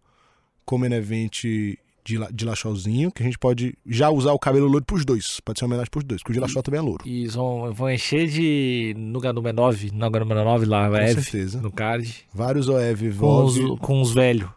common 0.66 0.88
event 0.94 1.44
de 1.44 2.20
Dillashawzinho, 2.32 3.12
que 3.12 3.24
a 3.24 3.26
gente 3.26 3.38
pode 3.40 3.76
já 3.86 4.10
usar 4.12 4.32
o 4.34 4.38
cabelo 4.40 4.68
louro 4.68 4.86
pros 4.86 5.04
dois. 5.04 5.40
Pode 5.40 5.58
ser 5.60 5.66
uma 5.66 5.70
homenagem 5.70 5.90
pros 5.90 6.04
dois, 6.04 6.22
porque 6.22 6.32
o 6.32 6.36
Dillashaw 6.36 6.62
também 6.62 6.80
é 6.80 6.84
louro. 6.84 7.08
E 7.08 7.28
vão, 7.28 7.74
vão 7.74 7.90
encher 7.92 8.28
de. 8.28 8.94
No 8.98 9.20
número 9.20 9.56
9, 9.56 9.92
no 9.92 10.10
número 10.10 10.44
9 10.44 10.66
lá, 10.66 10.90
Com 10.90 10.96
Ev, 10.98 11.14
certeza. 11.24 11.60
no 11.62 11.72
card. 11.72 12.14
Vários 12.34 12.68
OEV, 12.70 13.14
Com 13.18 13.44
os, 13.46 13.80
com 13.80 14.02
os 14.02 14.14
velhos. 14.14 14.50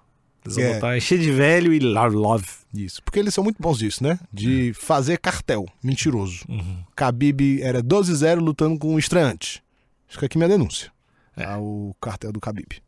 Eles 0.44 0.56
vão 0.56 0.64
É. 0.64 0.74
botar 0.74 0.96
encher 0.96 1.18
de 1.18 1.30
velho 1.30 1.72
e 1.72 1.78
love, 1.78 2.16
love. 2.16 2.46
Isso. 2.74 3.02
Porque 3.02 3.18
eles 3.18 3.32
são 3.34 3.42
muito 3.42 3.60
bons 3.60 3.78
disso, 3.78 4.02
né? 4.04 4.18
De 4.32 4.72
fazer 4.74 5.18
cartel. 5.18 5.66
Mentiroso. 5.82 6.44
Uhum. 6.48 6.78
Khabib 6.96 7.60
era 7.62 7.82
12-0 7.82 8.40
lutando 8.40 8.78
com 8.78 8.94
um 8.94 8.98
estreante. 8.98 9.62
Fica 10.06 10.26
aqui 10.26 10.36
minha 10.38 10.48
denúncia. 10.48 10.90
É. 11.38 11.44
Ao 11.44 11.96
cartel 12.00 12.32
do 12.32 12.40
Khabib. 12.40 12.82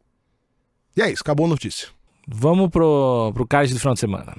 E 0.96 1.02
é 1.02 1.10
isso, 1.10 1.22
acabou 1.22 1.46
a 1.46 1.48
notícia. 1.48 1.88
Vamos 2.26 2.68
pro, 2.70 3.32
pro 3.32 3.46
card 3.46 3.72
do 3.72 3.80
final 3.80 3.94
de 3.94 4.00
semana. 4.00 4.36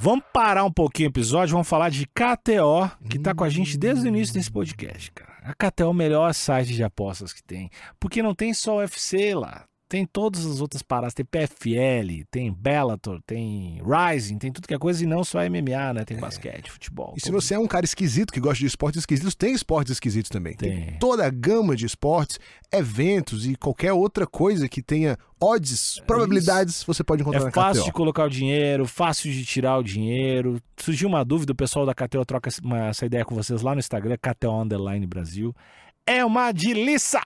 Vamos 0.00 0.24
parar 0.32 0.64
um 0.64 0.70
pouquinho 0.70 1.08
o 1.08 1.12
episódio, 1.12 1.52
vamos 1.52 1.68
falar 1.68 1.90
de 1.90 2.06
KTO, 2.06 2.88
que 3.10 3.18
tá 3.18 3.34
com 3.34 3.42
a 3.42 3.48
gente 3.48 3.76
desde 3.76 4.06
o 4.06 4.08
início 4.08 4.32
desse 4.32 4.50
podcast, 4.50 5.10
cara. 5.10 5.32
A 5.42 5.54
KTO 5.54 5.82
é 5.82 5.86
o 5.86 5.92
melhor 5.92 6.32
site 6.34 6.72
de 6.72 6.84
apostas 6.84 7.32
que 7.32 7.42
tem, 7.42 7.68
porque 7.98 8.22
não 8.22 8.34
tem 8.34 8.54
só 8.54 8.76
o 8.76 8.78
UFC 8.78 9.34
lá. 9.34 9.64
Tem 9.88 10.04
todas 10.04 10.44
as 10.44 10.60
outras 10.60 10.82
paradas, 10.82 11.14
tem 11.14 11.24
PFL, 11.24 12.22
tem 12.30 12.52
Bellator, 12.52 13.22
tem 13.26 13.80
Rising, 13.82 14.36
tem 14.36 14.52
tudo 14.52 14.68
que 14.68 14.74
é 14.74 14.78
coisa 14.78 15.02
e 15.02 15.06
não 15.06 15.24
só 15.24 15.38
MMA, 15.48 15.94
né? 15.94 16.04
Tem 16.04 16.18
basquete, 16.18 16.70
futebol. 16.70 17.14
E 17.16 17.20
se 17.20 17.30
você 17.30 17.54
é 17.54 17.58
um 17.58 17.66
cara 17.66 17.86
esquisito 17.86 18.30
que 18.30 18.38
gosta 18.38 18.58
de 18.58 18.66
esportes 18.66 18.98
esquisitos, 19.00 19.34
tem 19.34 19.54
esportes 19.54 19.92
esquisitos 19.92 20.28
também. 20.28 20.54
Tem. 20.54 20.98
toda 20.98 21.24
a 21.26 21.30
gama 21.30 21.74
de 21.74 21.86
esportes, 21.86 22.38
eventos 22.70 23.46
e 23.46 23.56
qualquer 23.56 23.94
outra 23.94 24.26
coisa 24.26 24.68
que 24.68 24.82
tenha 24.82 25.16
odds, 25.40 26.02
probabilidades, 26.06 26.82
você 26.84 27.02
pode 27.02 27.22
encontrar 27.22 27.40
É 27.40 27.44
na 27.46 27.50
fácil 27.50 27.82
KTO. 27.82 27.90
de 27.90 27.92
colocar 27.92 28.24
o 28.24 28.30
dinheiro, 28.30 28.86
fácil 28.86 29.32
de 29.32 29.42
tirar 29.44 29.78
o 29.78 29.82
dinheiro. 29.82 30.60
Surgiu 30.76 31.08
uma 31.08 31.24
dúvida, 31.24 31.52
o 31.52 31.56
pessoal 31.56 31.86
da 31.86 31.94
KTO 31.94 32.26
troca 32.26 32.50
essa 32.88 33.06
ideia 33.06 33.24
com 33.24 33.34
vocês 33.34 33.62
lá 33.62 33.72
no 33.74 33.78
Instagram, 33.78 34.16
KTO 34.20 34.60
Underline 34.60 35.06
Brasil. 35.06 35.54
É 36.06 36.22
uma 36.24 36.52
delícia 36.52 37.22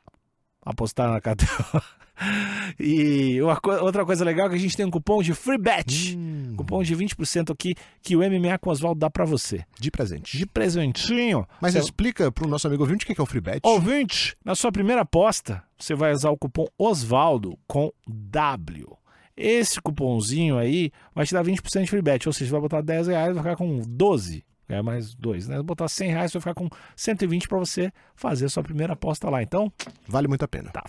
apostar 0.64 1.11
na 1.11 1.20
KTO. 1.20 1.46
E 2.79 3.38
co- 3.62 3.85
outra 3.85 4.05
coisa 4.05 4.25
legal 4.25 4.46
é 4.46 4.51
que 4.51 4.57
a 4.57 4.59
gente 4.59 4.77
tem 4.77 4.87
um 4.87 4.90
cupom 4.90 5.22
de 5.22 5.35
free 5.35 5.59
bet. 5.59 6.16
Hum, 6.16 6.55
Cupom 6.57 6.83
de 6.83 6.94
20% 6.96 7.53
aqui 7.53 7.75
que 8.03 8.16
o 8.16 8.20
MMA 8.20 8.59
com 8.59 8.70
Oswaldo 8.70 8.98
dá 9.01 9.11
pra 9.11 9.25
você. 9.25 9.64
de 9.79 9.90
presente. 9.90 10.37
De 10.37 10.46
presentinho. 10.46 11.46
Mas 11.61 11.72
Você- 11.75 11.81
explica 11.81 12.31
pro 12.33 12.48
nosso 12.48 12.66
amigo 12.66 12.83
ouvinte 12.83 13.05
o 13.05 13.07
que 13.14 13.20
é 13.20 13.22
o 13.22 13.27
free 13.27 13.40
bet. 13.40 13.61
Ouvinte, 13.64 14.37
na 14.44 14.55
sua 14.55 14.70
primeira 14.72 15.03
aposta, 15.03 15.62
você 15.79 15.94
vai 15.94 16.12
usar 16.12 16.31
o 16.31 16.37
cupom 16.38 16.66
Osvaldo 16.79 17.59
com 17.66 17.90
W. 18.07 18.96
Esse 19.37 19.81
cupomzinho 19.81 20.59
aí 20.59 20.90
vai 21.14 21.25
te 21.27 21.33
dar 21.35 21.42
20% 21.44 21.85
de 21.85 21.90
free 21.90 22.03
bet, 22.03 22.29
ou 22.29 22.33
seja, 22.33 22.51
vai 22.51 22.61
botar 22.61 22.81
10 22.83 23.09
reais, 23.09 23.35
vai 23.35 23.42
ficar 23.42 23.57
com 23.57 23.81
12. 23.87 24.44
É 24.68 24.81
mais 24.81 25.14
dois, 25.14 25.48
né? 25.48 25.61
Botar 25.62 25.87
100 25.88 26.11
reais, 26.11 26.33
vai 26.33 26.40
ficar 26.40 26.55
com 26.55 26.68
120 26.96 27.46
para 27.46 27.59
você 27.59 27.92
fazer 28.14 28.46
a 28.46 28.48
sua 28.48 28.62
primeira 28.62 28.94
aposta 28.94 29.29
lá. 29.29 29.42
Então, 29.42 29.70
Vale 30.09 30.29
muito 30.29 30.44
a 30.44 30.48
pena. 30.48 30.70
tá. 30.70 30.83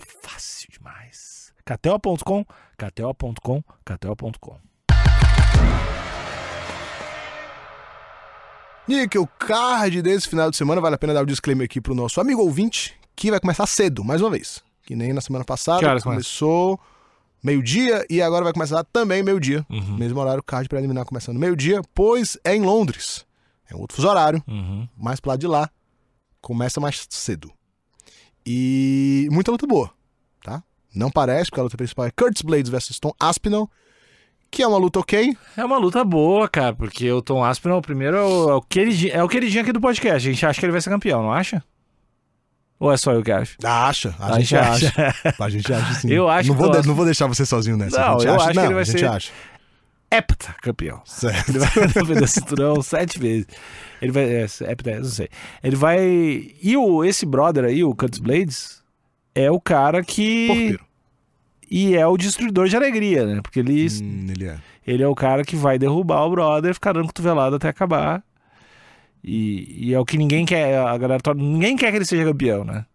KTO.com, 1.66 2.46
KTO.com, 2.78 3.64
KTO.com. 3.86 4.58
Que 9.10 9.18
o 9.18 9.26
card 9.28 10.02
desse 10.02 10.28
final 10.28 10.52
de 10.52 10.58
semana 10.58 10.82
vale 10.82 10.96
a 10.96 10.98
pena 10.98 11.14
dar 11.14 11.24
o 11.24 11.26
disclaimer 11.26 11.66
aqui 11.66 11.80
pro 11.80 11.96
nosso 11.96 12.20
amigo 12.20 12.42
ouvinte, 12.42 12.94
que 13.16 13.32
vai 13.32 13.40
começar 13.40 13.66
cedo, 13.66 14.04
mais 14.04 14.22
uma 14.22 14.30
vez. 14.30 14.62
Que 14.84 14.96
nem 14.96 15.14
na 15.14 15.22
semana 15.22 15.46
passada. 15.46 15.80
Que 15.80 15.86
horas 15.86 16.04
começa? 16.04 16.18
começou 16.22 16.80
meio-dia 17.42 18.06
e 18.10 18.22
agora 18.22 18.44
vai 18.44 18.52
começar 18.54 18.84
também 18.86 19.24
meio-dia. 19.24 19.66
Uhum. 19.70 19.98
Mesmo 19.98 20.20
horário, 20.20 20.44
card 20.44 20.68
preliminar 20.68 21.06
começando 21.06 21.38
meio-dia, 21.40 21.82
pois 21.94 22.38
é 22.44 22.56
em 22.56 22.62
Londres. 22.62 23.26
É 23.70 23.76
um 23.76 23.80
outro 23.80 23.96
fuso 23.96 24.08
horário, 24.10 24.44
Uhum. 24.48 24.88
mais 24.98 25.20
pro 25.22 25.30
lado 25.30 25.40
de 25.40 25.48
lá. 25.48 25.70
Começa 26.42 26.82
mais 26.82 27.06
cedo. 27.10 27.50
E 28.46 29.30
muita 29.32 29.52
luta 29.52 29.66
boa? 29.66 29.92
Não 30.96 31.10
parece, 31.10 31.50
porque 31.50 31.60
a 31.60 31.64
luta 31.64 31.78
principal 31.78 32.06
é 32.06 32.12
Curtis 32.12 32.42
Blades 32.42 32.70
versus 32.70 33.00
Tom 33.00 33.12
Aspinall, 33.20 33.70
que 34.52 34.62
é 34.62 34.68
uma 34.68 34.78
luta 34.78 35.00
ok. 35.00 35.36
É 35.58 35.66
uma 35.66 35.78
luta 35.78 36.04
boa, 36.04 36.48
cara, 36.48 36.74
porque 36.74 37.12
o 37.12 37.22
Tom 37.22 37.44
Aspinall, 37.44 37.82
primeiro, 37.82 38.16
é 38.18 38.22
o, 38.24 38.50
é 38.50 38.54
o, 38.56 38.62
queridinho, 38.62 39.14
é 39.16 39.24
o 39.24 39.28
queridinho 39.28 39.64
aqui 39.64 39.74
do 39.74 39.82
podcast. 39.82 40.28
A 40.30 40.32
gente 40.32 40.46
acha 40.46 40.60
que 40.60 40.66
ele 40.66 40.72
vai 40.72 40.82
ser 40.82 40.90
campeão, 40.92 41.24
não 41.24 41.32
acha? 41.34 41.64
Ou 42.80 42.92
é 42.92 42.98
só 42.98 43.14
eu 43.14 43.24
que 43.24 43.32
acho? 43.32 43.56
Acha, 43.64 44.14
a, 44.20 44.40
gente 44.40 44.56
acha. 44.58 44.94
A 45.40 45.50
gente 45.50 45.74
acha 45.74 45.94
sim. 46.02 46.12
Eu 46.12 46.28
acho 46.30 46.50
não 46.50 46.56
que 46.56 46.62
vou, 46.62 46.72
de- 46.82 46.88
não 46.88 46.96
vou 46.96 47.06
deixar 47.06 47.28
você 47.28 47.46
sozinho 47.46 47.78
nessa. 47.78 47.98
Não, 47.98 48.08
a 48.16 48.20
gente 48.20 48.28
eu 48.28 48.34
acha, 48.34 48.44
acho 48.44 48.50
que 48.52 48.56
não, 48.58 48.64
ele 48.66 48.74
vai 48.74 48.82
a 48.82 48.86
gente 48.86 49.00
ser- 49.00 49.06
acha. 49.06 49.32
Hepta 50.12 50.56
campeão. 50.62 51.02
Certo. 51.06 51.50
Ele 51.50 51.60
vai 51.60 51.70
defender 51.88 52.24
o 52.24 52.28
cinturão 52.28 52.82
sete 52.84 53.18
vezes. 53.18 53.48
Ele 54.02 54.12
vai. 54.12 54.26
É, 54.26 54.44
hepta, 54.70 54.98
não 55.00 55.06
sei. 55.06 55.30
Ele 55.64 55.76
vai. 55.76 56.00
E 56.62 56.76
o, 56.78 57.04
esse 57.06 57.26
brother 57.26 57.64
aí, 57.64 57.84
o 57.84 57.96
Curtis 57.96 58.20
Blades, 58.20 58.83
é 59.36 59.50
o 59.52 59.60
cara 59.60 60.04
que. 60.04 60.48
Porteiro. 60.48 60.80
E 61.70 61.96
é 61.96 62.06
o 62.06 62.18
destruidor 62.18 62.68
de 62.68 62.76
alegria, 62.76 63.26
né? 63.26 63.42
Porque 63.42 63.60
ele, 63.60 63.88
Hum, 64.02 64.28
ele 64.30 64.46
é. 64.48 64.58
ele 64.86 65.02
é 65.04 65.08
o 65.08 65.16
cara 65.16 65.44
que 65.44 65.56
vai 65.56 65.80
derrubar 65.80 66.24
o 66.26 66.30
brother 66.32 66.74
ficar 66.74 66.94
dando 66.94 67.08
cotovelada 67.08 67.56
até 67.56 67.68
acabar. 67.70 68.24
E, 69.24 69.88
e 69.90 69.94
é 69.94 70.00
o 70.00 70.06
que 70.06 70.18
ninguém 70.18 70.46
quer. 70.46 70.78
A 70.78 70.98
galera 70.98 71.22
torce- 71.22 71.42
ninguém 71.42 71.76
quer 71.76 71.90
que 71.92 71.98
ele 71.98 72.06
seja 72.06 72.26
campeão, 72.26 72.64
né? 72.64 72.86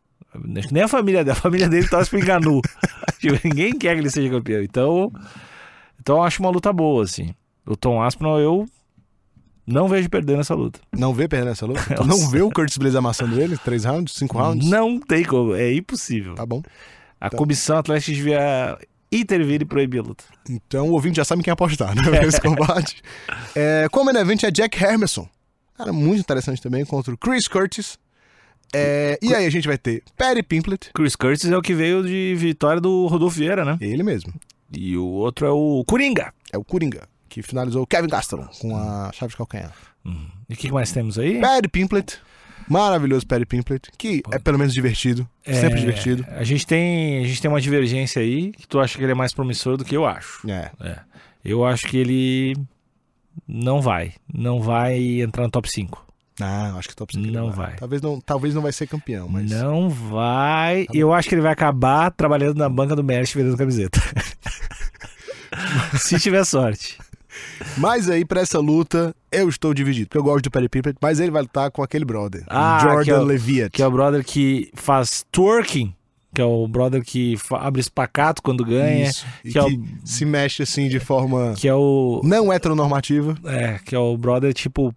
Nem 0.71 0.83
a 0.85 0.89
família 0.89 1.25
dele. 1.25 1.33
A 1.37 1.41
família 1.41 1.69
dele 1.69 1.89
torce 1.89 2.11
pro 2.11 2.19
Enganu. 2.21 2.61
tipo, 3.19 3.37
ninguém 3.43 3.73
quer 3.73 3.95
que 3.95 4.01
ele 4.01 4.11
seja 4.11 4.31
campeão. 4.31 4.63
Então. 4.63 5.11
Então 6.01 6.17
eu 6.19 6.23
acho 6.23 6.41
uma 6.43 6.51
luta 6.51 6.73
boa, 6.73 7.03
assim. 7.03 7.35
O 7.67 7.75
Tom 7.77 8.01
Aspinall, 8.01 8.39
eu 8.39 8.67
não 9.69 9.87
vejo 9.87 10.09
perdendo 10.09 10.41
essa 10.41 10.55
luta. 10.55 10.81
Não 10.97 11.13
vê 11.13 11.29
perdendo 11.29 11.51
essa 11.51 11.67
luta? 11.67 11.83
Tu 11.95 12.05
não 12.05 12.29
vê 12.31 12.41
o 12.41 12.51
Curtis 12.51 12.79
Blaze 12.79 12.97
amassando 12.97 13.41
ele? 13.41 13.57
Três 13.59 13.85
rounds? 13.85 14.15
Cinco 14.15 14.39
rounds? 14.39 14.67
Não 14.67 14.99
tem 14.99 15.23
como, 15.25 15.55
é 15.55 15.75
impossível. 15.75 16.35
Tá 16.35 16.47
bom. 16.47 16.63
A 17.21 17.29
comissão 17.29 17.77
atlética 17.77 18.13
devia 18.13 18.79
intervir 19.13 19.61
e 19.61 19.65
proibir 19.65 20.01
a 20.01 20.03
luta. 20.03 20.25
Então 20.49 20.89
o 20.89 20.93
ouvinte 20.93 21.17
já 21.17 21.25
sabe 21.25 21.41
em 21.41 21.45
quem 21.45 21.53
apostar, 21.53 21.95
né? 21.95 22.03
Esse 22.27 22.41
combate. 22.41 23.03
É, 23.55 23.87
como 23.91 24.11
evento 24.11 24.47
é 24.47 24.51
Jack 24.51 24.83
Hermanson. 24.83 25.29
Cara, 25.77 25.93
muito 25.93 26.21
interessante 26.21 26.63
também 26.63 26.85
contra 26.85 27.13
o 27.13 27.19
Chris 27.19 27.47
Curtis. 27.47 27.99
É, 28.75 29.19
e 29.23 29.35
aí 29.35 29.47
a 29.47 29.51
gente 29.51 29.67
vai 29.67 29.79
ter 29.79 30.03
Paddy 30.17 30.43
Pimplet, 30.43 30.91
Chris 30.93 31.17
Curtis 31.17 31.51
é 31.51 31.57
o 31.57 31.63
que 31.63 31.73
veio 31.73 32.03
de 32.03 32.35
vitória 32.37 32.81
do 32.81 33.07
Rodolfo 33.07 33.39
Vieira, 33.39 33.65
né? 33.65 33.79
ele 33.81 34.03
mesmo. 34.03 34.33
E 34.71 34.97
o 34.97 35.07
outro 35.07 35.47
é 35.47 35.51
o 35.51 35.83
Coringa. 35.87 36.35
É 36.53 36.59
o 36.59 36.65
Coringa, 36.65 37.09
que 37.29 37.43
finalizou 37.43 37.83
o 37.83 37.87
Kevin 37.87 38.09
Gastelum 38.09 38.47
com 38.61 38.77
a 38.77 39.11
chave 39.13 39.31
de 39.31 39.37
calcanhar. 39.37 39.73
E 40.49 40.55
o 40.55 40.57
que 40.57 40.73
mais 40.73 40.91
temos 40.91 41.19
aí? 41.19 41.41
Paddy 41.41 41.69
Pimplet, 41.69 42.19
maravilhoso 42.69 43.27
Paddy 43.27 43.45
Pimplet, 43.45 43.91
que 43.99 44.23
é 44.31 44.39
pelo 44.39 44.59
menos 44.59 44.73
divertido, 44.73 45.29
sempre 45.45 45.75
É, 45.75 45.81
divertido. 45.81 46.27
A 46.31 46.45
gente, 46.45 46.67
tem, 46.67 47.23
a 47.23 47.27
gente 47.27 47.43
tem 47.43 47.51
uma 47.51 47.61
divergência 47.61 48.23
aí 48.23 48.53
que 48.53 48.67
tu 48.67 48.81
acha 48.81 48.97
que 48.97 49.05
ele 49.05 49.13
é 49.13 49.15
mais 49.15 49.35
promissor 49.35 49.77
do 49.77 49.85
que 49.85 49.97
eu 49.97 50.07
acho. 50.07 50.49
É. 50.51 50.71
É. 50.81 50.99
Eu 51.45 51.65
acho 51.65 51.87
que 51.87 51.97
ele 51.99 52.57
não 53.47 53.81
vai. 53.83 54.15
Não 54.33 54.61
vai 54.63 55.21
entrar 55.21 55.45
no 55.45 55.51
top 55.51 55.71
5. 55.71 56.07
Ah, 56.41 56.73
acho 56.79 56.89
que 56.89 56.95
top 56.97 57.13
5 57.15 57.27
Não 57.33 57.51
vai. 57.51 57.75
Talvez 57.77 58.01
não, 58.01 58.21
talvez 58.21 58.55
não 58.55 58.63
vai 58.63 58.73
ser 58.73 58.87
campeão, 58.87 59.29
mas. 59.29 59.51
Não 59.51 59.91
vai. 59.91 60.85
Tá 60.87 60.93
E 60.95 61.01
eu 61.01 61.13
acho 61.13 61.29
que 61.29 61.35
ele 61.35 61.43
vai 61.43 61.53
acabar 61.53 62.11
trabalhando 62.13 62.57
na 62.59 62.69
banca 62.69 62.95
do 62.97 63.03
Merit 63.05 63.37
vendendo 63.37 63.57
camiseta. 63.57 64.01
Se 65.99 66.19
tiver 66.19 66.45
sorte. 66.45 66.97
Mas 67.77 68.09
aí, 68.09 68.25
pra 68.25 68.41
essa 68.41 68.59
luta, 68.59 69.15
eu 69.33 69.49
estou 69.49 69.73
dividido. 69.75 70.07
Porque 70.09 70.19
eu 70.19 70.23
gosto 70.23 70.45
do 70.45 70.51
Perry 70.51 70.69
Pimplet, 70.69 70.97
mas 71.01 71.21
ele 71.21 71.31
vai 71.31 71.43
lutar 71.43 71.71
com 71.71 71.83
aquele 71.83 72.05
brother. 72.05 72.45
Ah, 72.49 72.79
Jordan 72.83 73.05
que 73.05 73.11
é 73.11 73.19
o- 73.19 73.25
Leviat. 73.25 73.71
Que 73.71 73.83
é 73.83 73.87
o 73.87 73.91
brother 73.91 74.25
que 74.25 74.71
faz 74.75 75.25
twerking. 75.33 75.95
Que 76.35 76.43
é 76.43 76.45
o 76.45 76.69
brother 76.69 77.03
que 77.03 77.37
abre 77.53 77.81
espacato 77.81 78.43
quando 78.43 78.65
ganha. 78.65 79.09
Isso. 79.09 79.25
Que 79.43 79.59
é 79.59 79.63
o- 79.65 79.83
se 80.05 80.25
mexe 80.25 80.63
assim 80.63 80.89
de 80.89 81.01
forma 81.01 81.55
Que 81.57 81.67
é 81.67 81.75
o. 81.75 82.21
não 82.23 82.53
heteronormativa. 82.53 83.35
É, 83.47 83.79
que 83.85 83.95
é 83.95 83.99
o 83.99 84.17
brother 84.17 84.53
tipo. 84.53 84.95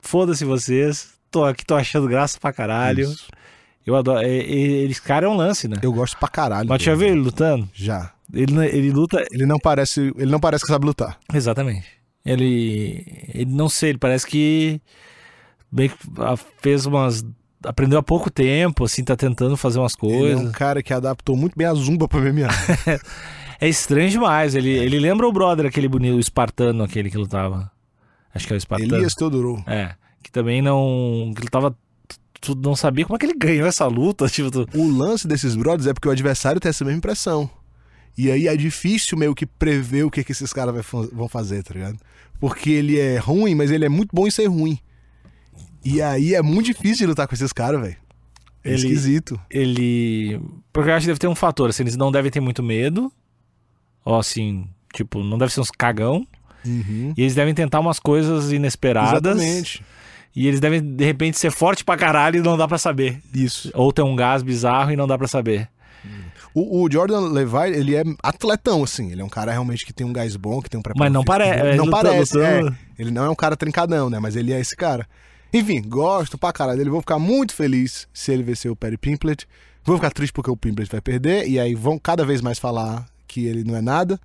Foda-se 0.00 0.44
vocês. 0.44 1.08
Tô 1.30 1.44
aqui, 1.44 1.64
tô 1.64 1.74
achando 1.74 2.06
graça 2.08 2.38
pra 2.40 2.52
caralho. 2.52 3.04
Isso. 3.10 3.26
Eu 3.86 3.96
adoro. 3.96 4.24
Esse 4.26 5.02
cara 5.02 5.26
é 5.26 5.28
um 5.28 5.34
lance, 5.36 5.66
né? 5.66 5.76
Eu 5.82 5.92
gosto 5.92 6.16
pra 6.18 6.28
caralho. 6.28 6.68
Mas 6.68 6.82
já 6.82 6.94
viu 6.94 7.08
ele 7.08 7.20
lutando? 7.20 7.68
Já. 7.74 8.12
Ele, 8.32 8.66
ele 8.66 8.90
luta. 8.90 9.22
Ele 9.30 9.44
não 9.46 9.58
parece, 9.58 10.12
ele 10.16 10.30
não 10.30 10.40
parece 10.40 10.64
que 10.64 10.70
sabe 10.72 10.86
lutar. 10.86 11.18
Exatamente. 11.32 11.86
Ele. 12.24 13.04
Ele 13.34 13.50
não 13.52 13.68
sei, 13.68 13.90
ele 13.90 13.98
parece 13.98 14.26
que. 14.26 14.80
Bem 15.70 15.88
que 15.88 15.96
fez 16.60 16.86
umas. 16.86 17.24
Aprendeu 17.64 17.98
há 17.98 18.02
pouco 18.02 18.28
tempo, 18.30 18.84
assim, 18.84 19.04
tá 19.04 19.14
tentando 19.16 19.56
fazer 19.56 19.78
umas 19.78 19.94
Ele 20.02 20.12
é 20.12 20.18
coisas. 20.18 20.40
um 20.48 20.50
cara 20.52 20.82
que 20.82 20.92
adaptou 20.92 21.36
muito 21.36 21.56
bem 21.56 21.66
a 21.66 21.74
zumba 21.74 22.08
pra 22.08 22.20
MMA. 22.20 22.48
É 23.60 23.68
estranho 23.68 24.10
demais. 24.10 24.56
Ele, 24.56 24.70
ele 24.70 24.98
lembra 24.98 25.24
o 25.28 25.32
brother, 25.32 25.66
aquele 25.66 25.86
bonito, 25.86 26.16
o 26.16 26.20
espartano, 26.20 26.82
aquele 26.82 27.08
que 27.08 27.16
lutava. 27.16 27.70
Acho 28.34 28.44
que 28.48 28.52
é 28.52 28.56
o 28.56 28.58
espartano. 28.58 28.96
Elias 28.96 29.14
Teodoro. 29.14 29.62
É. 29.68 29.94
Que 30.20 30.32
também 30.32 30.60
não. 30.60 31.30
Que 31.32 31.42
ele 31.42 31.48
tava. 31.48 31.72
Tu 32.40 32.56
não 32.56 32.74
sabia 32.74 33.04
como 33.04 33.14
é 33.14 33.20
que 33.20 33.26
ele 33.26 33.38
ganhou 33.38 33.64
essa 33.68 33.86
luta. 33.86 34.26
Tipo, 34.28 34.50
tu- 34.50 34.66
O 34.76 34.90
lance 34.90 35.28
desses 35.28 35.54
brothers 35.54 35.86
é 35.86 35.94
porque 35.94 36.08
o 36.08 36.10
adversário 36.10 36.60
tem 36.60 36.70
essa 36.70 36.84
mesma 36.84 36.98
impressão. 36.98 37.48
E 38.16 38.30
aí 38.30 38.46
é 38.46 38.56
difícil 38.56 39.16
meio 39.16 39.34
que 39.34 39.46
prever 39.46 40.04
o 40.04 40.10
que, 40.10 40.22
que 40.22 40.32
esses 40.32 40.52
caras 40.52 40.74
vão 41.12 41.28
fazer, 41.28 41.62
tá 41.62 41.72
ligado? 41.74 41.98
Porque 42.38 42.70
ele 42.70 42.98
é 42.98 43.16
ruim, 43.18 43.54
mas 43.54 43.70
ele 43.70 43.84
é 43.84 43.88
muito 43.88 44.10
bom 44.14 44.26
em 44.26 44.30
ser 44.30 44.46
ruim. 44.46 44.78
E 45.84 46.00
aí 46.02 46.34
é 46.34 46.42
muito 46.42 46.66
difícil 46.66 47.08
lutar 47.08 47.26
com 47.26 47.34
esses 47.34 47.52
caras, 47.52 47.80
velho. 47.80 47.96
É 48.64 48.68
Ele- 48.68 48.76
esquisito. 48.76 49.40
ele. 49.50 50.40
Porque 50.72 50.88
eu 50.90 50.94
acho 50.94 51.04
que 51.04 51.08
deve 51.08 51.18
ter 51.18 51.26
um 51.28 51.34
fator. 51.34 51.70
Assim, 51.70 51.82
eles 51.82 51.96
não 51.96 52.12
devem 52.12 52.30
ter 52.30 52.40
muito 52.40 52.62
medo. 52.62 53.10
Ou 54.04 54.16
assim, 54.18 54.66
tipo, 54.94 55.22
não 55.22 55.38
deve 55.38 55.52
ser 55.52 55.60
uns 55.60 55.70
cagão. 55.70 56.26
Uhum. 56.64 57.12
E 57.16 57.22
eles 57.22 57.34
devem 57.34 57.54
tentar 57.54 57.80
umas 57.80 57.98
coisas 57.98 58.52
inesperadas. 58.52 59.36
Exatamente. 59.36 59.84
E 60.34 60.46
eles 60.46 60.60
devem, 60.60 60.80
de 60.80 61.04
repente, 61.04 61.38
ser 61.38 61.50
forte 61.50 61.84
pra 61.84 61.96
caralho 61.96 62.38
e 62.38 62.42
não 62.42 62.56
dá 62.56 62.66
pra 62.68 62.78
saber. 62.78 63.20
Isso. 63.34 63.70
Ou 63.74 63.92
ter 63.92 64.02
um 64.02 64.14
gás 64.14 64.42
bizarro 64.42 64.92
e 64.92 64.96
não 64.96 65.06
dá 65.08 65.18
pra 65.18 65.26
saber. 65.26 65.68
O, 66.54 66.82
o 66.82 66.90
Jordan 66.90 67.20
Levi, 67.32 67.72
ele 67.74 67.96
é 67.96 68.02
atletão, 68.22 68.82
assim. 68.84 69.10
Ele 69.10 69.22
é 69.22 69.24
um 69.24 69.28
cara 69.28 69.52
realmente 69.52 69.86
que 69.86 69.92
tem 69.92 70.06
um 70.06 70.12
gás 70.12 70.36
bom, 70.36 70.60
que 70.60 70.68
tem 70.68 70.78
um 70.78 70.82
preparo 70.82 71.04
Mas 71.04 71.12
não 71.12 71.24
parece. 71.24 71.60
é, 71.66 71.76
Não 71.76 71.88
parece, 71.90 72.40
é. 72.40 72.60
Ele 72.98 73.10
não 73.10 73.24
é 73.24 73.30
um 73.30 73.34
cara 73.34 73.56
trincadão, 73.56 74.10
né? 74.10 74.18
Mas 74.18 74.36
ele 74.36 74.52
é 74.52 74.60
esse 74.60 74.76
cara. 74.76 75.06
Enfim, 75.52 75.82
gosto 75.82 76.36
pra 76.38 76.52
caralho 76.52 76.78
dele. 76.78 76.90
Vou 76.90 77.00
ficar 77.00 77.18
muito 77.18 77.54
feliz 77.54 78.06
se 78.12 78.32
ele 78.32 78.42
vencer 78.42 78.70
o 78.70 78.76
Perry 78.76 78.96
Pimplet. 78.96 79.46
Vou 79.84 79.96
ficar 79.96 80.10
triste 80.10 80.32
porque 80.32 80.50
o 80.50 80.56
Pimplet 80.56 80.90
vai 80.90 81.00
perder. 81.00 81.48
E 81.48 81.58
aí 81.58 81.74
vão 81.74 81.98
cada 81.98 82.24
vez 82.24 82.40
mais 82.40 82.58
falar 82.58 83.06
que 83.26 83.46
ele 83.46 83.64
não 83.64 83.76
é 83.76 83.80
nada. 83.80 84.18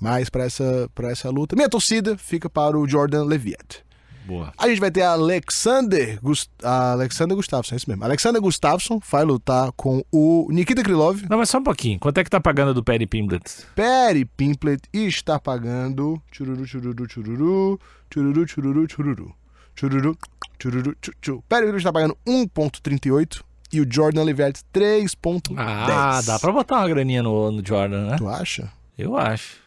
Mas 0.00 0.28
pra 0.28 0.44
essa, 0.44 0.90
pra 0.94 1.10
essa 1.10 1.30
luta, 1.30 1.56
minha 1.56 1.68
torcida 1.68 2.16
fica 2.18 2.50
para 2.50 2.78
o 2.78 2.86
Jordan 2.86 3.24
Leviat. 3.24 3.82
Boa. 4.26 4.52
A 4.58 4.68
gente 4.68 4.80
vai 4.80 4.90
ter 4.90 5.02
Alexander, 5.02 6.18
Gust... 6.20 6.50
Alexander 6.62 7.36
Gustafsson, 7.36 7.74
é 7.74 7.76
isso 7.76 7.88
mesmo. 7.88 8.04
Alexander 8.04 8.42
Gustafsson 8.42 9.00
vai 9.10 9.24
lutar 9.24 9.70
com 9.72 10.04
o 10.10 10.48
Nikita 10.50 10.82
Krylov. 10.82 11.22
Não, 11.30 11.38
mas 11.38 11.48
só 11.48 11.58
um 11.58 11.62
pouquinho. 11.62 11.98
Quanto 12.00 12.18
é 12.18 12.24
que 12.24 12.30
tá 12.30 12.40
pagando 12.40 12.74
do 12.74 12.82
Perry 12.82 13.06
Pimblet? 13.06 13.44
Perry 13.74 14.24
Pimplet 14.24 14.82
está 14.92 15.38
pagando. 15.38 16.20
Chururu, 16.32 16.66
chururu, 16.66 17.08
chururu. 17.08 17.80
Chururu, 18.12 18.48
chururu, 18.48 18.86
chururu. 18.90 19.34
Chururu, 19.76 20.18
chururu, 20.60 20.96
chuchu. 21.00 21.44
Perry 21.48 21.66
Pimplet 21.66 21.78
está 21.78 21.92
pagando 21.92 22.16
1,38 22.26 23.42
e 23.72 23.80
o 23.80 23.86
Jordan 23.88 24.24
Leviat 24.24 24.60
3,10. 24.74 25.54
Ah, 25.56 26.20
dá 26.24 26.38
pra 26.38 26.50
botar 26.52 26.78
uma 26.78 26.88
graninha 26.88 27.22
no, 27.22 27.52
no 27.52 27.64
Jordan, 27.64 28.06
né? 28.10 28.16
Tu 28.16 28.28
acha? 28.28 28.72
Eu 28.98 29.16
acho. 29.16 29.58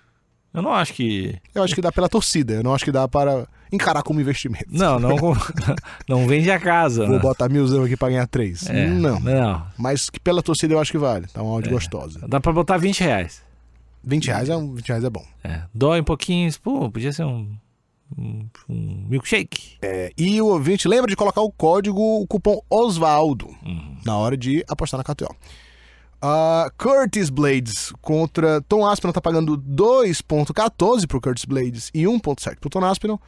Eu 0.54 0.62
não 0.62 0.74
acho 0.74 0.94
que. 0.94 1.38
Eu 1.54 1.64
acho 1.64 1.76
que 1.76 1.82
dá 1.82 1.92
pela 1.92 2.10
torcida. 2.10 2.54
Eu 2.56 2.64
não 2.64 2.74
acho 2.74 2.84
que 2.84 2.92
dá 2.92 3.08
para 3.08 3.48
encarar 3.72 4.04
como 4.04 4.20
investimento. 4.20 4.66
Não, 4.70 5.00
não, 5.00 5.16
não 6.08 6.28
vende 6.28 6.50
a 6.52 6.60
casa. 6.60 7.06
Vou 7.06 7.16
né? 7.16 7.22
botar 7.22 7.50
milzão 7.50 7.84
aqui 7.84 7.96
para 7.98 8.10
ganhar 8.10 8.28
3. 8.28 8.68
É, 8.68 8.88
Não. 8.88 9.20
Não. 9.20 9.64
Mas 9.78 10.10
que 10.10 10.20
pela 10.20 10.42
torcida 10.42 10.74
eu 10.74 10.80
acho 10.80 10.92
que 10.92 10.98
vale. 10.98 11.28
Tá 11.28 11.42
uma 11.42 11.54
áudio 11.54 11.72
gostosa. 11.72 12.28
Dá 12.28 12.40
pra 12.40 12.52
botar 12.52 12.78
20 12.78 13.02
reais. 13.02 13.42
20 14.04 14.28
reais 14.28 14.50
é, 14.50 14.56
um, 14.56 14.74
20 14.74 14.88
reais 14.88 15.04
é 15.04 15.10
bom. 15.10 15.26
É. 15.44 15.62
Dói 15.74 16.02
um 16.02 16.04
pouquinho. 16.04 16.52
Pô, 16.62 16.90
podia 16.90 17.12
ser 17.14 17.26
um. 17.26 17.50
Um, 18.18 18.48
um 18.68 19.06
milkshake. 19.08 19.78
É, 19.84 20.12
e 20.18 20.42
o 20.42 20.48
ouvinte 20.48 20.88
lembra 20.88 21.08
de 21.10 21.16
colocar 21.16 21.42
o 21.42 21.52
código, 21.52 22.02
o 22.02 22.26
cupom 22.26 22.60
Osvaldo 22.68 23.48
Uhum. 23.64 23.98
na 24.04 24.18
hora 24.18 24.36
de 24.36 24.66
apostar 24.68 24.98
na 24.98 25.04
KTO. 25.04 25.30
Ah, 26.20 26.72
Curtis 26.76 27.30
Blades 27.30 27.94
contra 28.02 28.62
Tom 28.62 28.86
Aspinall 28.86 29.14
tá 29.14 29.22
pagando 29.22 29.56
2.14 29.58 31.08
pro 31.08 31.22
Curtis 31.22 31.46
Blades 31.46 31.90
e 31.94 32.04
1.7 32.04 32.58
pro 32.60 32.70
Tom 32.70 32.84
Aspinall. 32.84 33.22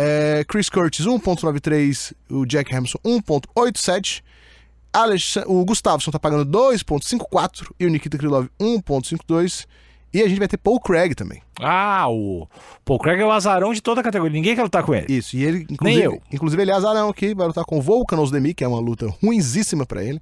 É, 0.00 0.44
Chris 0.44 0.68
Curtis 0.68 1.04
1.93, 1.06 2.12
o 2.30 2.46
Jack 2.46 2.72
Hamilton 2.74 2.98
1.87. 3.04 4.22
Alex- 4.92 5.36
o 5.46 5.64
Gustavson 5.64 6.10
tá 6.12 6.18
pagando 6.20 6.46
2.54 6.46 7.68
e 7.80 7.84
o 7.84 7.90
Nikita 7.90 8.16
Krylov 8.16 8.46
1.52. 8.60 9.66
E 10.14 10.22
a 10.22 10.28
gente 10.28 10.38
vai 10.38 10.48
ter 10.48 10.56
Paul 10.56 10.80
Craig 10.80 11.14
também. 11.14 11.42
Ah, 11.60 12.08
o. 12.08 12.48
O 12.88 12.98
Craig 12.98 13.20
é 13.20 13.26
o 13.26 13.30
azarão 13.30 13.74
de 13.74 13.82
toda 13.82 14.00
a 14.00 14.04
categoria. 14.04 14.32
Ninguém 14.32 14.54
quer 14.56 14.62
lutar 14.62 14.82
com 14.82 14.94
ele. 14.94 15.06
Isso, 15.12 15.36
e 15.36 15.44
ele, 15.44 15.66
inclusive, 15.68 16.02
eu. 16.02 16.22
inclusive 16.32 16.62
ele 16.62 16.70
é 16.70 16.74
azarão 16.74 17.10
aqui, 17.10 17.34
vai 17.34 17.46
lutar 17.46 17.64
com 17.66 17.76
o 17.78 17.82
Volkan 17.82 18.16
Ozdemir, 18.18 18.54
que 18.54 18.64
é 18.64 18.68
uma 18.68 18.80
luta 18.80 19.06
ruinzíssima 19.22 19.84
pra 19.84 20.02
ele. 20.02 20.18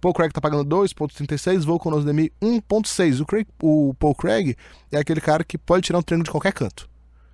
Paul 0.00 0.14
Craig 0.14 0.32
tá 0.32 0.40
pagando 0.40 0.64
2.36, 0.64 1.64
Volkan 1.64 1.90
Ozdemir 1.90 2.32
1.6. 2.40 3.20
O, 3.20 3.26
Craig- 3.26 3.48
o 3.62 3.94
Paul 3.98 4.14
Craig 4.14 4.54
é 4.90 4.96
aquele 4.98 5.20
cara 5.20 5.44
que 5.44 5.58
pode 5.58 5.82
tirar 5.82 5.98
um 5.98 6.02
treino 6.02 6.24
de 6.24 6.30
qualquer 6.30 6.52
canto. 6.54 6.88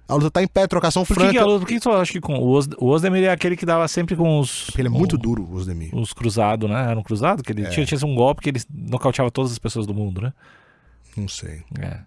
A 0.07 0.15
luta 0.15 0.31
tá 0.31 0.43
em 0.43 0.47
pé, 0.47 0.67
trocação 0.67 1.03
Por 1.05 1.15
que, 1.15 1.21
franca. 1.21 1.33
que 1.33 1.39
a 1.39 1.45
luta? 1.47 1.61
Por 1.61 1.67
que 1.69 1.81
tu 1.81 1.91
acha 1.91 2.13
que 2.13 2.21
com. 2.21 2.35
O, 2.39 2.57
Os, 2.59 2.69
o 2.79 2.87
Osdemir 2.89 3.25
é 3.25 3.31
aquele 3.31 3.57
que 3.57 3.65
dava 3.65 3.89
sempre 3.89 4.15
com 4.15 4.39
os. 4.39 4.67
Porque 4.67 4.81
ele 4.83 4.89
é 4.89 4.91
muito 4.91 5.17
duro, 5.17 5.43
o 5.45 5.55
Ozdemir. 5.57 5.95
Os 5.95 6.13
cruzados, 6.13 6.69
né? 6.69 6.91
Era 6.91 6.99
um 6.99 7.03
cruzado? 7.03 7.43
Que 7.43 7.53
ele 7.53 7.63
É. 7.65 7.71
tinha, 7.71 7.87
tinha 7.87 7.99
um 8.07 8.15
golpe 8.15 8.43
que 8.43 8.51
ele 8.51 8.61
nocauteava 8.71 9.31
todas 9.31 9.51
as 9.53 9.59
pessoas 9.59 9.87
do 9.87 9.95
mundo, 9.95 10.21
né? 10.21 10.33
Não 11.17 11.27
sei. 11.29 11.63
É. 11.81 12.01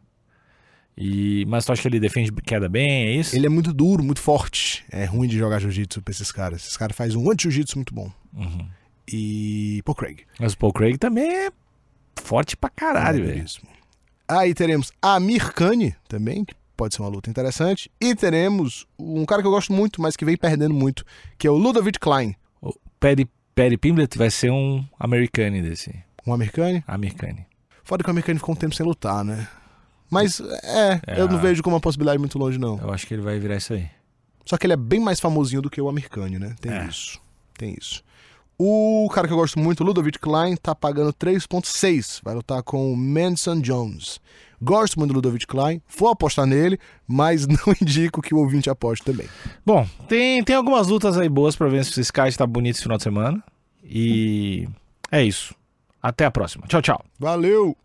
E, 0.95 1.45
mas 1.47 1.63
tu 1.65 1.71
acha 1.71 1.81
que 1.81 1.88
ele 1.88 1.99
defende 1.99 2.31
queda 2.31 2.67
bem? 2.67 2.89
É 3.07 3.12
isso? 3.13 3.36
Ele 3.36 3.45
é 3.45 3.49
muito 3.49 3.71
duro, 3.73 4.03
muito 4.03 4.19
forte. 4.19 4.83
É 4.91 5.05
ruim 5.05 5.27
de 5.27 5.38
jogar 5.38 5.60
jiu-jitsu 5.60 6.01
pra 6.01 6.12
esses 6.12 6.31
caras. 6.31 6.62
Esses 6.63 6.77
caras 6.77 6.95
fazem 6.95 7.17
um 7.17 7.29
anti-jiu-jitsu 7.31 7.77
muito 7.77 7.93
bom. 7.93 8.12
Uhum. 8.36 8.67
E 9.12 9.81
Paul 9.86 9.95
Craig. 9.95 10.21
Mas 10.39 10.53
o 10.53 10.57
Paul 10.57 10.73
Craig 10.73 10.97
também 10.97 11.29
é 11.47 11.51
forte 12.21 12.57
pra 12.57 12.69
caralho, 12.69 13.23
É, 13.23 13.27
velho. 13.27 13.45
Aí 14.27 14.53
teremos 14.53 14.91
a 15.01 15.19
Mirkani 15.19 15.95
também, 16.10 16.43
que 16.43 16.53
pode 16.77 16.95
ser 16.95 17.01
uma 17.01 17.09
luta 17.09 17.29
interessante. 17.29 17.91
E 17.99 18.15
teremos 18.15 18.85
um 18.97 19.25
cara 19.25 19.41
que 19.41 19.47
eu 19.47 19.51
gosto 19.51 19.73
muito, 19.73 20.01
mas 20.01 20.15
que 20.15 20.23
vem 20.23 20.37
perdendo 20.37 20.73
muito, 20.73 21.03
que 21.37 21.47
é 21.47 21.51
o 21.51 21.55
Ludovic 21.57 21.99
Klein. 21.99 22.35
O 22.61 22.71
Perry, 22.99 23.27
Perry 23.55 23.75
Pimblet 23.77 24.17
vai 24.17 24.29
ser 24.29 24.51
um 24.51 24.85
americano 24.99 25.61
desse. 25.61 25.93
Um 26.25 26.33
americano. 26.33 26.83
Americano. 26.87 27.43
Foda 27.83 28.03
que 28.03 28.09
o 28.09 28.11
americano 28.11 28.39
ficou 28.39 28.53
um 28.53 28.57
tempo 28.57 28.75
sem 28.75 28.85
lutar, 28.85 29.23
né? 29.25 29.47
Mas 30.09 30.39
é, 30.39 31.01
É. 31.07 31.19
eu 31.21 31.27
não 31.27 31.37
vejo 31.39 31.61
como 31.63 31.75
uma 31.75 31.81
possibilidade 31.81 32.19
muito 32.19 32.37
longe, 32.39 32.57
não. 32.57 32.77
Eu 32.79 32.91
acho 32.93 33.05
que 33.07 33.13
ele 33.13 33.21
vai 33.23 33.39
virar 33.39 33.55
isso 33.57 33.73
aí. 33.73 33.89
Só 34.45 34.57
que 34.57 34.65
ele 34.65 34.73
é 34.73 34.77
bem 34.77 34.99
mais 34.99 35.19
famosinho 35.19 35.61
do 35.61 35.69
que 35.69 35.81
o 35.81 35.89
americano, 35.89 36.37
né? 36.39 36.55
Tem 36.61 36.71
É. 36.71 36.85
isso. 36.85 37.19
Tem 37.57 37.75
isso. 37.77 38.03
O 38.59 39.07
cara 39.13 39.27
que 39.27 39.33
eu 39.33 39.37
gosto 39.37 39.59
muito, 39.59 39.81
o 39.81 39.85
Ludovic 39.85 40.17
Klein, 40.19 40.55
tá 40.55 40.73
pagando 40.73 41.13
3.6. 41.13 42.21
Vai 42.23 42.33
lutar 42.35 42.63
com 42.63 42.91
o 42.91 42.97
Manson 42.97 43.59
Jones. 43.61 44.19
Gosto 44.61 44.97
muito 44.97 45.11
do 45.11 45.17
Ludovic 45.17 45.45
Klein, 45.45 45.81
vou 45.97 46.09
apostar 46.09 46.45
nele, 46.45 46.79
mas 47.07 47.45
não 47.47 47.73
indico 47.81 48.21
que 48.21 48.33
o 48.33 48.39
ouvinte 48.39 48.69
aposte 48.69 49.05
também. 49.05 49.27
Bom, 49.65 49.87
tem, 50.07 50.43
tem 50.43 50.55
algumas 50.55 50.87
lutas 50.87 51.17
aí 51.17 51.29
boas 51.29 51.55
pra 51.55 51.67
ver 51.67 51.83
se 51.85 51.91
esse 51.91 52.01
Sky 52.01 52.35
tá 52.35 52.45
bonito 52.45 52.75
esse 52.75 52.83
final 52.83 52.97
de 52.97 53.03
semana. 53.03 53.43
E 53.83 54.67
é 55.11 55.23
isso. 55.23 55.55
Até 56.01 56.25
a 56.25 56.31
próxima. 56.31 56.65
Tchau, 56.67 56.81
tchau. 56.81 57.05
Valeu! 57.19 57.75